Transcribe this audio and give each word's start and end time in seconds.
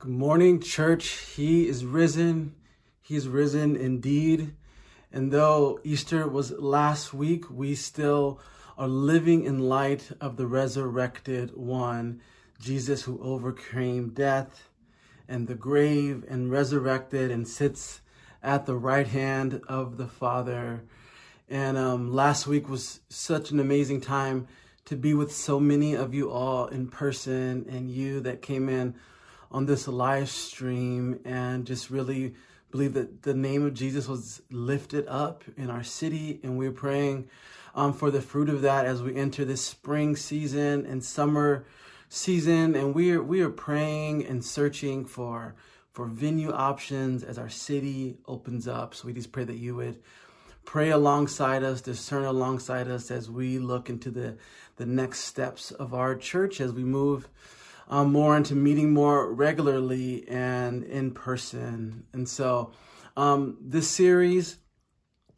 Good 0.00 0.12
morning, 0.12 0.60
church. 0.60 1.08
He 1.08 1.66
is 1.66 1.84
risen. 1.84 2.54
He 3.02 3.16
is 3.16 3.26
risen 3.26 3.74
indeed. 3.74 4.54
And 5.12 5.32
though 5.32 5.80
Easter 5.82 6.28
was 6.28 6.52
last 6.52 7.12
week, 7.12 7.50
we 7.50 7.74
still 7.74 8.38
are 8.78 8.86
living 8.86 9.42
in 9.42 9.58
light 9.58 10.12
of 10.20 10.36
the 10.36 10.46
resurrected 10.46 11.56
one, 11.56 12.20
Jesus, 12.60 13.02
who 13.02 13.20
overcame 13.20 14.10
death 14.10 14.68
and 15.26 15.48
the 15.48 15.56
grave 15.56 16.24
and 16.28 16.48
resurrected 16.48 17.32
and 17.32 17.48
sits 17.48 18.00
at 18.40 18.66
the 18.66 18.76
right 18.76 19.08
hand 19.08 19.60
of 19.66 19.96
the 19.96 20.06
Father. 20.06 20.84
And 21.48 21.76
um, 21.76 22.12
last 22.12 22.46
week 22.46 22.68
was 22.68 23.00
such 23.08 23.50
an 23.50 23.58
amazing 23.58 24.02
time 24.02 24.46
to 24.84 24.94
be 24.94 25.12
with 25.12 25.34
so 25.34 25.58
many 25.58 25.94
of 25.94 26.14
you 26.14 26.30
all 26.30 26.68
in 26.68 26.86
person 26.86 27.66
and 27.68 27.90
you 27.90 28.20
that 28.20 28.42
came 28.42 28.68
in 28.68 28.94
on 29.50 29.66
this 29.66 29.88
live 29.88 30.28
stream 30.28 31.20
and 31.24 31.66
just 31.66 31.90
really 31.90 32.34
believe 32.70 32.94
that 32.94 33.22
the 33.22 33.34
name 33.34 33.64
of 33.64 33.74
Jesus 33.74 34.06
was 34.06 34.42
lifted 34.50 35.06
up 35.06 35.44
in 35.56 35.70
our 35.70 35.82
city. 35.82 36.40
And 36.42 36.58
we're 36.58 36.72
praying 36.72 37.28
um, 37.74 37.92
for 37.92 38.10
the 38.10 38.20
fruit 38.20 38.48
of 38.48 38.62
that 38.62 38.84
as 38.84 39.02
we 39.02 39.14
enter 39.16 39.44
this 39.44 39.64
spring 39.64 40.16
season 40.16 40.84
and 40.84 41.02
summer 41.02 41.64
season. 42.08 42.74
And 42.74 42.94
we 42.94 43.12
are, 43.12 43.22
we 43.22 43.40
are 43.40 43.50
praying 43.50 44.26
and 44.26 44.44
searching 44.44 45.04
for, 45.04 45.54
for 45.92 46.06
venue 46.06 46.52
options 46.52 47.22
as 47.22 47.38
our 47.38 47.48
city 47.48 48.18
opens 48.26 48.68
up. 48.68 48.94
So 48.94 49.06
we 49.06 49.14
just 49.14 49.32
pray 49.32 49.44
that 49.44 49.56
you 49.56 49.76
would 49.76 50.00
pray 50.66 50.90
alongside 50.90 51.62
us, 51.62 51.80
discern 51.80 52.24
alongside 52.24 52.88
us 52.88 53.10
as 53.10 53.30
we 53.30 53.58
look 53.58 53.88
into 53.88 54.10
the, 54.10 54.36
the 54.76 54.84
next 54.84 55.20
steps 55.20 55.70
of 55.70 55.94
our 55.94 56.14
church 56.14 56.60
as 56.60 56.72
we 56.72 56.84
move 56.84 57.26
um, 57.88 58.12
more 58.12 58.36
into 58.36 58.54
meeting 58.54 58.92
more 58.92 59.32
regularly 59.32 60.28
and 60.28 60.84
in 60.84 61.12
person. 61.12 62.04
And 62.12 62.28
so, 62.28 62.72
um, 63.16 63.56
this 63.60 63.88
series, 63.88 64.58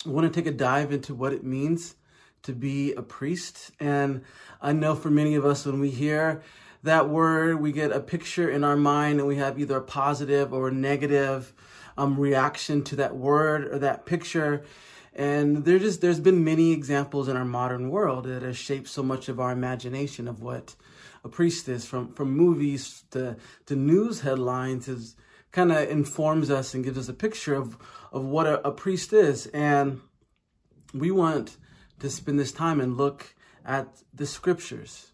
I 0.04 0.10
want 0.10 0.32
to 0.32 0.40
take 0.40 0.52
a 0.52 0.54
dive 0.54 0.92
into 0.92 1.14
what 1.14 1.32
it 1.32 1.44
means 1.44 1.94
to 2.42 2.52
be 2.52 2.92
a 2.94 3.02
priest. 3.02 3.70
And 3.80 4.22
I 4.60 4.72
know 4.72 4.94
for 4.94 5.10
many 5.10 5.34
of 5.34 5.44
us, 5.44 5.64
when 5.64 5.80
we 5.80 5.90
hear 5.90 6.42
that 6.82 7.08
word, 7.08 7.60
we 7.60 7.72
get 7.72 7.92
a 7.92 8.00
picture 8.00 8.48
in 8.48 8.64
our 8.64 8.76
mind 8.76 9.18
and 9.18 9.28
we 9.28 9.36
have 9.36 9.58
either 9.58 9.76
a 9.76 9.82
positive 9.82 10.52
or 10.52 10.68
a 10.68 10.72
negative 10.72 11.52
um, 11.96 12.18
reaction 12.18 12.82
to 12.84 12.96
that 12.96 13.16
word 13.16 13.64
or 13.64 13.78
that 13.78 14.06
picture. 14.06 14.64
And 15.14 15.64
there 15.64 15.78
just 15.78 16.00
there's 16.00 16.20
been 16.20 16.44
many 16.44 16.72
examples 16.72 17.28
in 17.28 17.36
our 17.36 17.44
modern 17.44 17.90
world 17.90 18.24
that 18.24 18.42
have 18.42 18.56
shaped 18.56 18.88
so 18.88 19.02
much 19.02 19.28
of 19.28 19.40
our 19.40 19.52
imagination 19.52 20.28
of 20.28 20.40
what 20.40 20.74
a 21.24 21.28
priestess 21.28 21.84
from, 21.84 22.12
from 22.12 22.30
movies 22.30 23.04
to, 23.10 23.36
to 23.66 23.76
news 23.76 24.20
headlines 24.20 24.88
is 24.88 25.16
kind 25.52 25.72
of 25.72 25.88
informs 25.88 26.50
us 26.50 26.74
and 26.74 26.84
gives 26.84 26.98
us 26.98 27.08
a 27.08 27.14
picture 27.14 27.54
of, 27.54 27.76
of 28.12 28.24
what 28.24 28.46
a, 28.46 28.66
a 28.66 28.70
priest 28.70 29.12
is. 29.12 29.46
And 29.48 30.00
we 30.94 31.10
want 31.10 31.56
to 31.98 32.10
spend 32.10 32.38
this 32.38 32.52
time 32.52 32.80
and 32.80 32.96
look 32.96 33.34
at 33.64 34.02
the 34.14 34.26
scriptures 34.26 35.12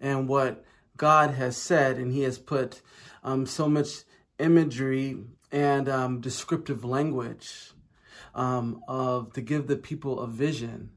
and 0.00 0.28
what 0.28 0.64
God 0.96 1.30
has 1.30 1.56
said. 1.56 1.98
And 1.98 2.12
he 2.12 2.22
has 2.22 2.38
put 2.38 2.82
um, 3.22 3.46
so 3.46 3.68
much 3.68 3.88
imagery 4.38 5.18
and 5.50 5.88
um, 5.88 6.20
descriptive 6.20 6.84
language 6.84 7.72
um, 8.34 8.82
of 8.88 9.32
to 9.34 9.40
give 9.40 9.66
the 9.66 9.76
people 9.76 10.20
a 10.20 10.26
vision 10.26 10.90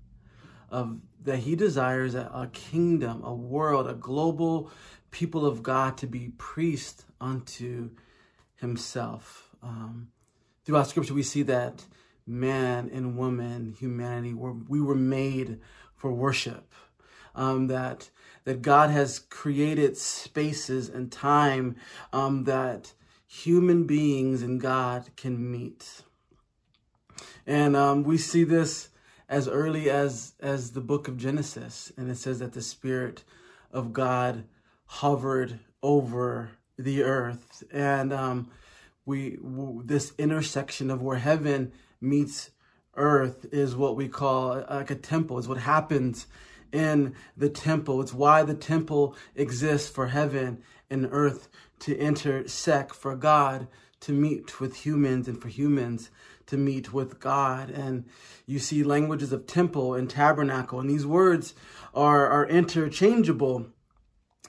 of 0.69 0.99
that 1.23 1.39
he 1.39 1.55
desires 1.55 2.15
a, 2.15 2.29
a 2.33 2.49
kingdom, 2.53 3.23
a 3.23 3.33
world, 3.33 3.87
a 3.87 3.93
global 3.93 4.71
people 5.11 5.45
of 5.45 5.63
God 5.63 5.97
to 5.97 6.07
be 6.07 6.29
priest 6.37 7.05
unto 7.19 7.91
himself. 8.55 9.49
Um, 9.63 10.09
throughout 10.65 10.87
scripture, 10.87 11.13
we 11.13 11.23
see 11.23 11.43
that 11.43 11.85
man 12.25 12.89
and 12.93 13.17
woman, 13.17 13.75
humanity, 13.79 14.33
were, 14.33 14.53
we 14.53 14.81
were 14.81 14.95
made 14.95 15.59
for 15.95 16.11
worship. 16.11 16.73
Um, 17.35 17.67
that 17.67 18.09
that 18.47 18.61
God 18.61 18.91
has 18.91 19.19
created 19.19 19.97
spaces 19.97 20.87
and 20.87 21.11
time 21.11 21.75
um, 22.13 22.45
that 22.45 22.93
human 23.27 23.83
beings 23.83 24.41
and 24.41 24.61
God 24.61 25.09
can 25.17 25.51
meet. 25.51 26.03
And 27.45 27.75
um, 27.75 28.03
we 28.03 28.17
see 28.17 28.45
this 28.45 28.87
as 29.29 29.47
early 29.47 29.89
as 29.89 30.33
as 30.39 30.71
the 30.71 30.81
book 30.81 31.07
of 31.07 31.17
Genesis, 31.17 31.91
and 31.97 32.09
it 32.09 32.17
says 32.17 32.39
that 32.39 32.53
the 32.53 32.61
Spirit 32.61 33.23
of 33.71 33.93
God 33.93 34.45
hovered 34.85 35.59
over 35.83 36.51
the 36.77 37.03
earth, 37.03 37.63
and 37.71 38.13
um, 38.13 38.49
we 39.05 39.37
this 39.83 40.13
intersection 40.17 40.89
of 40.89 41.01
where 41.01 41.17
heaven 41.17 41.71
meets 41.99 42.51
earth 42.95 43.45
is 43.51 43.75
what 43.75 43.95
we 43.95 44.07
call 44.07 44.65
like 44.69 44.91
a 44.91 44.95
temple. 44.95 45.37
Is 45.37 45.47
what 45.47 45.59
happens 45.59 46.27
in 46.71 47.15
the 47.35 47.49
temple. 47.49 48.01
It's 48.01 48.13
why 48.13 48.43
the 48.43 48.55
temple 48.55 49.15
exists 49.35 49.89
for 49.89 50.07
heaven 50.07 50.61
and 50.89 51.07
earth 51.11 51.49
to 51.79 51.97
intersect 51.97 52.95
for 52.95 53.15
God 53.15 53.67
to 54.01 54.11
meet 54.11 54.59
with 54.59 54.85
humans 54.85 55.27
and 55.27 55.41
for 55.41 55.47
humans 55.47 56.09
to 56.47 56.57
meet 56.57 56.93
with 56.93 57.19
God. 57.19 57.69
And 57.69 58.05
you 58.45 58.59
see 58.59 58.83
languages 58.83 59.31
of 59.31 59.47
temple 59.47 59.93
and 59.93 60.09
tabernacle, 60.09 60.79
and 60.79 60.89
these 60.89 61.05
words 61.05 61.53
are, 61.93 62.27
are 62.27 62.47
interchangeable. 62.47 63.67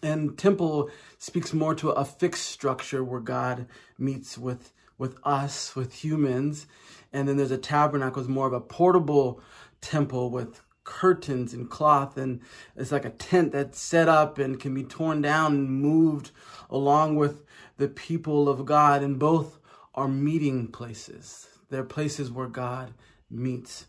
And 0.03 0.38
temple 0.38 0.91
speaks 1.19 1.53
more 1.53 1.75
to 1.76 1.91
a 1.91 2.04
fixed 2.04 2.47
structure 2.47 3.03
where 3.03 3.20
God 3.20 3.66
meets 3.98 4.38
with, 4.38 4.72
with 4.97 5.16
us, 5.25 5.75
with 5.75 6.04
humans. 6.04 6.66
And 7.12 7.28
then 7.28 7.37
there's 7.37 7.50
a 7.50 7.58
tabernacle, 7.58 8.22
it's 8.22 8.28
more 8.28 8.47
of 8.47 8.53
a 8.53 8.60
portable 8.60 9.41
temple 9.81 10.31
with 10.31 10.60
curtains 10.88 11.53
and 11.53 11.69
cloth 11.69 12.16
and 12.16 12.41
it's 12.76 12.93
like 12.93 13.04
a 13.04 13.10
tent 13.10 13.53
that's 13.53 13.78
set 13.78 14.09
up 14.09 14.38
and 14.38 14.59
can 14.59 14.72
be 14.75 14.82
torn 14.82 15.21
down 15.21 15.54
and 15.54 15.71
moved 15.71 16.31
along 16.71 17.16
with 17.16 17.44
the 17.76 17.88
people 17.88 18.49
of 18.49 18.65
God 18.65 19.03
and 19.03 19.19
both 19.19 19.59
are 19.94 20.09
meeting 20.09 20.69
places 20.69 21.49
they're 21.71 21.84
places 21.84 22.31
where 22.31 22.49
God 22.49 22.93
meets 23.31 23.87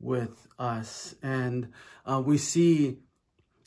with 0.00 0.48
us. 0.58 1.14
And 1.22 1.72
uh, 2.04 2.22
we 2.24 2.38
see 2.38 2.98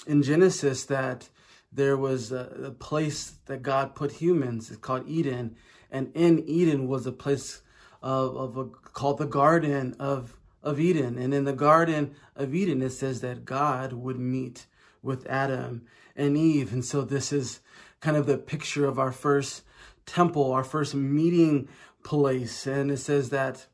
in 0.06 0.24
Genesis 0.24 0.86
that 0.86 1.30
there 1.72 1.98
was 1.98 2.32
a, 2.32 2.66
a, 2.66 2.72
place 2.72 3.36
that 3.46 3.64
God 3.64 3.96
put 3.96 4.12
humans. 4.12 4.70
It's 4.70 4.80
called 4.80 5.08
Eden. 5.08 5.56
And 5.90 6.12
in 6.14 6.44
Eden 6.48 6.88
was 6.88 7.08
a 7.08 7.12
place 7.12 7.62
of, 8.02 8.36
of 8.36 8.58
a, 8.58 8.66
called 8.66 9.18
the 9.18 9.26
Garden 9.26 9.96
of, 10.00 10.38
of 10.64 10.80
Eden. 10.80 11.18
And 11.18 11.34
in 11.34 11.44
the 11.44 11.54
Garden 11.54 12.16
of 12.36 12.56
Eden, 12.56 12.82
it 12.82 12.92
says 12.92 13.22
that 13.22 13.46
God 13.46 13.94
would 13.94 14.18
meet 14.18 14.66
with 15.02 15.28
Adam 15.28 15.86
and 16.16 16.38
Eve. 16.38 16.72
And 16.74 16.84
so 16.84 17.02
this 17.02 17.34
is 17.34 17.60
kind 18.00 18.18
of 18.18 18.26
the 18.26 18.38
picture 18.38 18.86
of 18.86 18.98
our 18.98 19.12
first 19.12 19.64
temple, 20.06 20.52
our 20.52 20.64
first 20.64 20.96
meeting 20.96 21.68
place. 22.04 22.66
And 22.66 22.90
it 22.90 22.98
says 22.98 23.30
that 23.30 23.68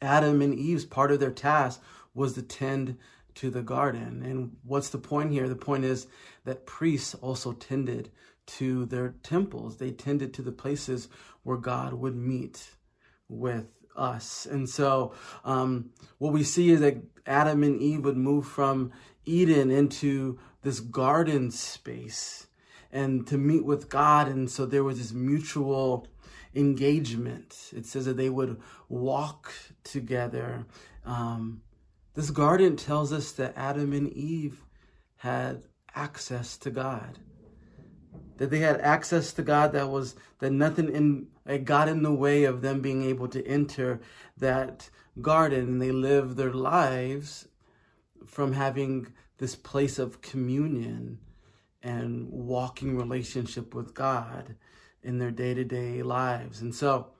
Adam 0.00 0.42
and 0.42 0.54
Eve's 0.54 0.84
part 0.84 1.12
of 1.12 1.20
their 1.20 1.30
task 1.30 1.80
was 2.14 2.34
to 2.34 2.42
tend 2.42 2.98
to 3.34 3.50
the 3.50 3.62
garden. 3.62 4.22
And 4.22 4.56
what's 4.64 4.90
the 4.90 4.98
point 4.98 5.30
here? 5.30 5.48
The 5.48 5.56
point 5.56 5.84
is 5.84 6.06
that 6.44 6.66
priests 6.66 7.14
also 7.14 7.52
tended 7.52 8.10
to 8.44 8.84
their 8.86 9.14
temples. 9.22 9.76
They 9.76 9.92
tended 9.92 10.34
to 10.34 10.42
the 10.42 10.52
places 10.52 11.08
where 11.42 11.56
God 11.56 11.94
would 11.94 12.16
meet 12.16 12.72
with 13.28 13.66
us. 13.96 14.46
And 14.46 14.68
so 14.68 15.14
um, 15.44 15.90
what 16.18 16.32
we 16.32 16.42
see 16.42 16.70
is 16.70 16.80
that 16.80 17.02
Adam 17.26 17.62
and 17.62 17.80
Eve 17.80 18.04
would 18.04 18.16
move 18.16 18.46
from 18.46 18.92
Eden 19.24 19.70
into 19.70 20.38
this 20.62 20.80
garden 20.80 21.50
space 21.50 22.46
and 22.90 23.26
to 23.26 23.38
meet 23.38 23.64
with 23.64 23.88
God. 23.88 24.28
And 24.28 24.50
so 24.50 24.66
there 24.66 24.84
was 24.84 24.98
this 24.98 25.12
mutual 25.12 26.06
engagement. 26.54 27.70
It 27.72 27.86
says 27.86 28.04
that 28.06 28.16
they 28.16 28.30
would 28.30 28.60
walk 28.88 29.52
together. 29.84 30.66
Um, 31.04 31.62
this 32.14 32.30
garden 32.30 32.76
tells 32.76 33.12
us 33.12 33.32
that 33.32 33.54
Adam 33.56 33.92
and 33.92 34.12
Eve 34.12 34.64
had 35.16 35.62
access 35.94 36.56
to 36.58 36.70
God. 36.70 37.18
That 38.42 38.50
they 38.50 38.58
had 38.58 38.80
access 38.80 39.32
to 39.34 39.42
God 39.42 39.70
that 39.70 39.88
was 39.88 40.16
that 40.40 40.50
nothing 40.50 40.92
in 40.92 41.28
it 41.46 41.64
got 41.64 41.86
in 41.86 42.02
the 42.02 42.12
way 42.12 42.42
of 42.42 42.60
them 42.60 42.80
being 42.80 43.04
able 43.04 43.28
to 43.28 43.46
enter 43.46 44.00
that 44.36 44.90
garden 45.20 45.68
and 45.68 45.80
they 45.80 45.92
lived 45.92 46.36
their 46.36 46.52
lives 46.52 47.46
from 48.26 48.54
having 48.54 49.12
this 49.38 49.54
place 49.54 49.96
of 49.96 50.22
communion 50.22 51.20
and 51.84 52.30
walking 52.32 52.96
relationship 52.96 53.76
with 53.76 53.94
God 53.94 54.56
in 55.04 55.20
their 55.20 55.30
day-to-day 55.30 56.02
lives. 56.02 56.60
And 56.62 56.74
so 56.74 57.12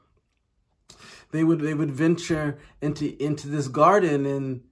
they 1.30 1.44
would 1.44 1.60
they 1.60 1.74
would 1.74 1.92
venture 1.92 2.58
into 2.80 3.16
into 3.22 3.46
this 3.46 3.68
garden 3.68 4.26
and 4.26 4.62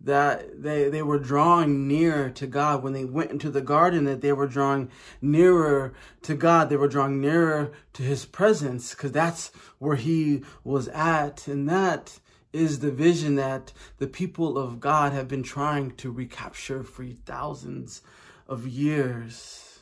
that 0.00 0.62
they, 0.62 0.88
they 0.88 1.02
were 1.02 1.18
drawing 1.18 1.88
near 1.88 2.30
to 2.30 2.46
God. 2.46 2.82
When 2.82 2.92
they 2.92 3.04
went 3.04 3.30
into 3.30 3.50
the 3.50 3.60
garden, 3.60 4.04
that 4.04 4.20
they 4.20 4.32
were 4.32 4.46
drawing 4.46 4.90
nearer 5.20 5.92
to 6.22 6.34
God. 6.34 6.68
They 6.68 6.76
were 6.76 6.88
drawing 6.88 7.20
nearer 7.20 7.72
to 7.94 8.02
his 8.02 8.24
presence 8.24 8.94
because 8.94 9.12
that's 9.12 9.50
where 9.78 9.96
he 9.96 10.42
was 10.64 10.88
at. 10.88 11.48
And 11.48 11.68
that 11.68 12.20
is 12.52 12.78
the 12.78 12.90
vision 12.90 13.34
that 13.34 13.72
the 13.98 14.06
people 14.06 14.56
of 14.56 14.80
God 14.80 15.12
have 15.12 15.28
been 15.28 15.42
trying 15.42 15.92
to 15.96 16.10
recapture 16.10 16.82
for 16.82 17.04
thousands 17.04 18.02
of 18.46 18.66
years. 18.66 19.80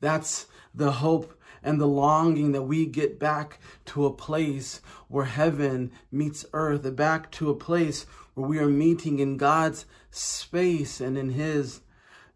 That's 0.00 0.46
the 0.74 0.92
hope 0.92 1.38
and 1.62 1.80
the 1.80 1.86
longing 1.86 2.52
that 2.52 2.62
we 2.62 2.84
get 2.84 3.18
back 3.18 3.58
to 3.86 4.04
a 4.04 4.12
place 4.12 4.80
where 5.08 5.24
heaven 5.24 5.92
meets 6.12 6.44
earth, 6.52 6.94
back 6.94 7.30
to 7.32 7.48
a 7.48 7.54
place 7.54 8.04
where 8.34 8.48
we 8.48 8.58
are 8.58 8.68
meeting 8.68 9.18
in 9.18 9.36
God's 9.36 9.86
space 10.10 11.00
and 11.00 11.16
in 11.16 11.30
His 11.30 11.80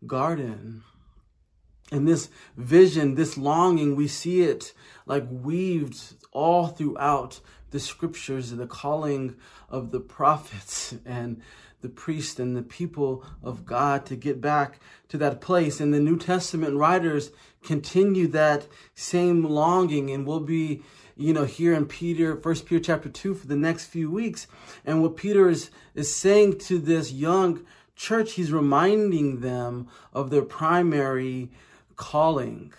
garden. 0.07 0.83
And 1.91 2.07
this 2.07 2.29
vision, 2.57 3.15
this 3.15 3.39
longing, 3.39 3.97
we 3.97 4.09
see 4.09 4.43
it 4.43 4.75
like 5.07 5.27
weaved 5.31 6.15
all 6.33 6.69
throughout 6.69 7.41
the 7.71 7.81
scriptures, 7.81 8.51
and 8.51 8.61
the 8.61 8.67
calling 8.67 9.37
of 9.69 9.91
the 9.91 10.01
prophets 10.01 10.95
and 11.07 11.43
the 11.81 11.89
priest 11.89 12.41
and 12.41 12.57
the 12.57 12.63
people 12.63 13.25
of 13.43 13.65
God 13.65 14.05
to 14.07 14.17
get 14.17 14.41
back 14.41 14.81
to 15.09 15.19
that 15.19 15.41
place. 15.41 15.81
And 15.81 15.95
the 15.95 16.01
New 16.01 16.19
Testament 16.19 16.75
writers 16.75 17.31
continue 17.63 18.27
that 18.29 18.67
same 18.95 19.45
longing 19.45 20.11
and 20.11 20.27
we'll 20.27 20.41
be 20.41 20.83
you 21.19 21.33
know, 21.33 21.45
here 21.45 21.75
in 21.75 21.85
Peter, 21.85 22.37
First 22.37 22.65
Peter 22.65 22.81
chapter 22.81 23.09
2 23.09 23.35
for 23.35 23.47
the 23.47 23.57
next 23.57 23.87
few 23.87 24.11
weeks. 24.11 24.47
And 24.87 25.03
what 25.03 25.17
Peter 25.17 25.51
is, 25.51 25.71
is 25.95 26.15
saying 26.15 26.59
to 26.61 26.79
this 26.79 27.13
young 27.13 27.67
church, 27.97 28.35
he's 28.35 28.53
reminding 28.53 29.41
them 29.41 29.89
of 30.13 30.31
their 30.31 30.43
primary 30.43 31.51
calling. 31.97 32.73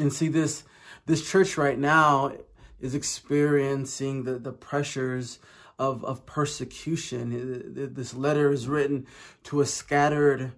And 0.00 0.10
see, 0.10 0.28
this, 0.28 0.64
this 1.04 1.28
church 1.28 1.58
right 1.58 1.78
now 1.78 2.32
is 2.80 2.94
experiencing 2.94 4.24
the, 4.24 4.38
the 4.38 4.52
pressures 4.52 5.38
of, 5.78 6.02
of 6.06 6.24
persecution. 6.24 7.90
This 7.94 8.14
letter 8.14 8.50
is 8.50 8.68
written 8.68 9.06
to 9.44 9.60
a 9.60 9.66
scattered 9.66 10.52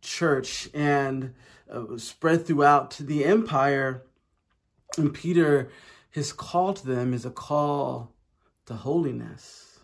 church 0.00 0.68
and 0.72 1.34
uh, 1.68 1.96
spread 1.96 2.46
throughout 2.46 2.96
the 3.00 3.24
empire. 3.24 4.04
And 4.96 5.12
Peter 5.12 5.70
his 6.10 6.32
call 6.32 6.74
to 6.74 6.86
them 6.86 7.12
is 7.12 7.24
a 7.24 7.30
call 7.30 8.12
to 8.66 8.74
holiness. 8.74 9.80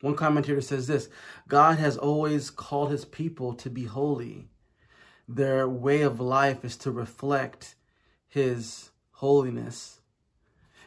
One 0.00 0.14
commentator 0.14 0.60
says 0.60 0.86
this 0.86 1.08
God 1.46 1.78
has 1.78 1.96
always 1.96 2.50
called 2.50 2.90
his 2.90 3.04
people 3.04 3.54
to 3.54 3.70
be 3.70 3.84
holy. 3.84 4.48
Their 5.28 5.68
way 5.68 6.02
of 6.02 6.20
life 6.20 6.64
is 6.64 6.76
to 6.78 6.90
reflect 6.90 7.74
his 8.26 8.90
holiness. 9.12 10.00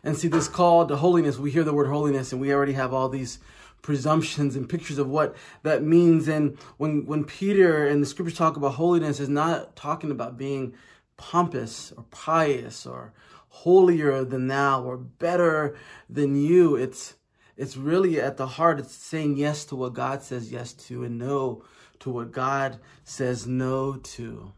And 0.04 0.18
see, 0.18 0.28
this 0.28 0.48
call 0.48 0.88
to 0.88 0.96
holiness, 0.96 1.38
we 1.38 1.52
hear 1.52 1.64
the 1.64 1.74
word 1.74 1.88
holiness 1.88 2.32
and 2.32 2.42
we 2.42 2.52
already 2.52 2.74
have 2.74 2.92
all 2.94 3.08
these 3.08 3.38
presumptions 3.84 4.56
and 4.56 4.68
pictures 4.68 4.98
of 4.98 5.08
what 5.08 5.36
that 5.62 5.84
means. 5.84 6.28
And 6.28 6.58
when, 6.78 7.06
when 7.06 7.24
Peter 7.24 7.86
and 7.86 8.02
the 8.02 8.08
scriptures 8.08 8.38
talk 8.38 8.58
about 8.58 8.74
holiness, 8.74 9.20
is 9.20 9.30
not 9.30 9.76
talking 9.76 10.10
about 10.10 10.38
being 10.38 10.74
pompous 11.22 11.92
or 11.96 12.04
pious 12.10 12.88
or 12.88 13.14
holier 13.50 14.24
than 14.26 14.48
thou 14.48 14.84
or 14.84 14.98
better 14.98 15.78
than 16.10 16.36
you. 16.36 16.76
It's 16.76 17.14
it's 17.56 17.78
really 17.78 18.20
at 18.20 18.38
the 18.38 18.48
heart, 18.48 18.80
it's 18.80 18.96
saying 18.96 19.38
yes 19.38 19.66
to 19.66 19.76
what 19.76 19.94
God 19.94 20.24
says 20.24 20.52
yes 20.52 20.74
to 20.74 21.04
and 21.04 21.20
no 21.20 21.64
to 22.00 22.10
what 22.10 22.32
God 22.32 22.80
says 23.04 23.46
no 23.46 23.98
to. 23.98 24.52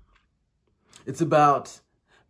It's 1.05 1.19
about 1.19 1.81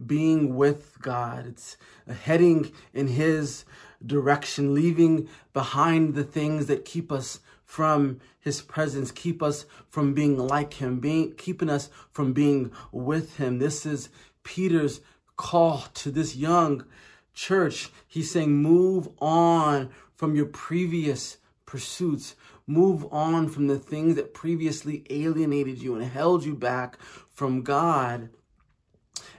being 0.03 0.55
with 0.55 0.97
God. 0.99 1.45
It's 1.45 1.77
heading 2.23 2.71
in 2.91 3.07
His 3.09 3.65
direction, 4.03 4.73
leaving 4.73 5.29
behind 5.53 6.15
the 6.15 6.23
things 6.23 6.65
that 6.65 6.85
keep 6.85 7.11
us 7.11 7.39
from 7.73 8.19
His 8.39 8.61
presence, 8.61 9.11
keep 9.11 9.41
us 9.41 9.65
from 9.89 10.13
being 10.13 10.37
like 10.37 10.75
Him, 10.75 10.99
being 10.99 11.33
keeping 11.33 11.71
us 11.71 11.89
from 12.11 12.31
being 12.31 12.71
with 12.91 13.37
Him. 13.37 13.57
This 13.57 13.83
is 13.83 14.09
Peter's 14.43 15.01
call 15.37 15.85
to 15.95 16.11
this 16.11 16.35
young 16.35 16.85
church. 17.33 17.89
He's 18.07 18.29
saying, 18.29 18.55
move 18.55 19.09
on 19.19 19.89
from 20.13 20.35
your 20.35 20.45
previous 20.45 21.37
pursuits. 21.65 22.35
Move 22.67 23.11
on 23.11 23.49
from 23.49 23.65
the 23.65 23.79
things 23.79 24.17
that 24.17 24.35
previously 24.35 25.03
alienated 25.09 25.81
you 25.81 25.95
and 25.95 26.05
held 26.05 26.45
you 26.45 26.53
back 26.53 26.99
from 27.31 27.63
God 27.63 28.29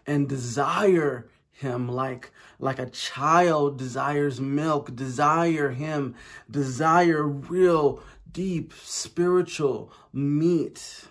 and 0.08 0.28
desire 0.28 1.28
him 1.52 1.88
like 1.88 2.32
like 2.58 2.80
a 2.80 2.90
child 2.90 3.78
desires 3.78 4.40
milk 4.40 4.94
desire 4.96 5.70
him 5.70 6.14
desire 6.50 7.22
real 7.22 8.02
deep 8.34 8.74
spiritual 8.82 9.90
meat. 10.12 11.04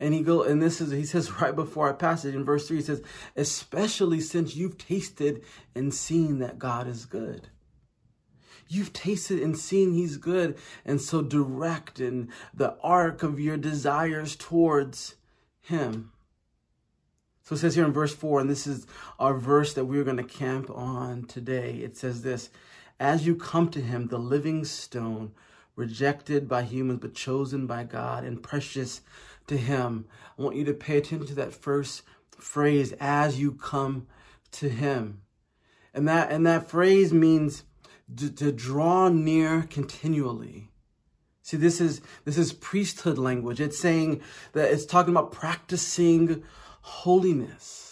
And 0.00 0.12
he 0.12 0.22
go 0.22 0.42
and 0.42 0.60
this 0.60 0.80
is 0.80 0.90
he 0.90 1.04
says 1.04 1.30
right 1.40 1.54
before 1.54 1.86
our 1.86 1.94
passage 1.94 2.34
in 2.34 2.44
verse 2.44 2.66
3 2.66 2.78
he 2.78 2.82
says 2.82 3.02
especially 3.36 4.20
since 4.20 4.56
you've 4.56 4.76
tasted 4.76 5.44
and 5.76 5.94
seen 5.94 6.40
that 6.40 6.58
god 6.58 6.88
is 6.88 7.06
good. 7.06 7.48
You've 8.66 8.92
tasted 8.92 9.40
and 9.40 9.56
seen 9.56 9.92
he's 9.92 10.16
good 10.16 10.56
and 10.84 11.00
so 11.00 11.22
direct 11.22 12.00
in 12.00 12.30
the 12.52 12.76
arc 12.82 13.22
of 13.22 13.38
your 13.38 13.56
desires 13.56 14.34
towards 14.34 15.14
him. 15.60 16.10
So 17.42 17.54
it 17.54 17.58
says 17.58 17.74
here 17.74 17.84
in 17.84 17.92
verse 17.92 18.14
4 18.14 18.40
and 18.40 18.50
this 18.50 18.66
is 18.66 18.86
our 19.18 19.34
verse 19.34 19.74
that 19.74 19.84
we're 19.84 20.04
going 20.04 20.16
to 20.16 20.24
camp 20.24 20.70
on 20.70 21.26
today. 21.26 21.74
It 21.76 21.96
says 21.96 22.22
this 22.22 22.48
as 22.98 23.26
you 23.26 23.36
come 23.36 23.68
to 23.68 23.80
him 23.80 24.08
the 24.08 24.18
living 24.18 24.64
stone 24.64 25.32
rejected 25.76 26.48
by 26.48 26.62
humans 26.62 27.00
but 27.00 27.14
chosen 27.14 27.66
by 27.66 27.84
god 27.84 28.24
and 28.24 28.42
precious 28.42 29.00
to 29.46 29.56
him. 29.56 30.06
I 30.38 30.42
want 30.42 30.56
you 30.56 30.64
to 30.64 30.74
pay 30.74 30.98
attention 30.98 31.26
to 31.28 31.34
that 31.36 31.52
first 31.52 32.02
phrase 32.30 32.92
as 33.00 33.40
you 33.40 33.52
come 33.52 34.06
to 34.52 34.68
him. 34.68 35.20
And 35.92 36.08
that 36.08 36.30
and 36.30 36.46
that 36.46 36.68
phrase 36.68 37.12
means 37.12 37.64
to, 38.16 38.30
to 38.30 38.52
draw 38.52 39.08
near 39.08 39.62
continually. 39.62 40.70
See, 41.42 41.56
this 41.56 41.80
is 41.80 42.00
this 42.24 42.38
is 42.38 42.52
priesthood 42.52 43.18
language. 43.18 43.60
It's 43.60 43.78
saying 43.78 44.22
that 44.52 44.72
it's 44.72 44.86
talking 44.86 45.12
about 45.12 45.32
practicing 45.32 46.42
holiness. 46.80 47.83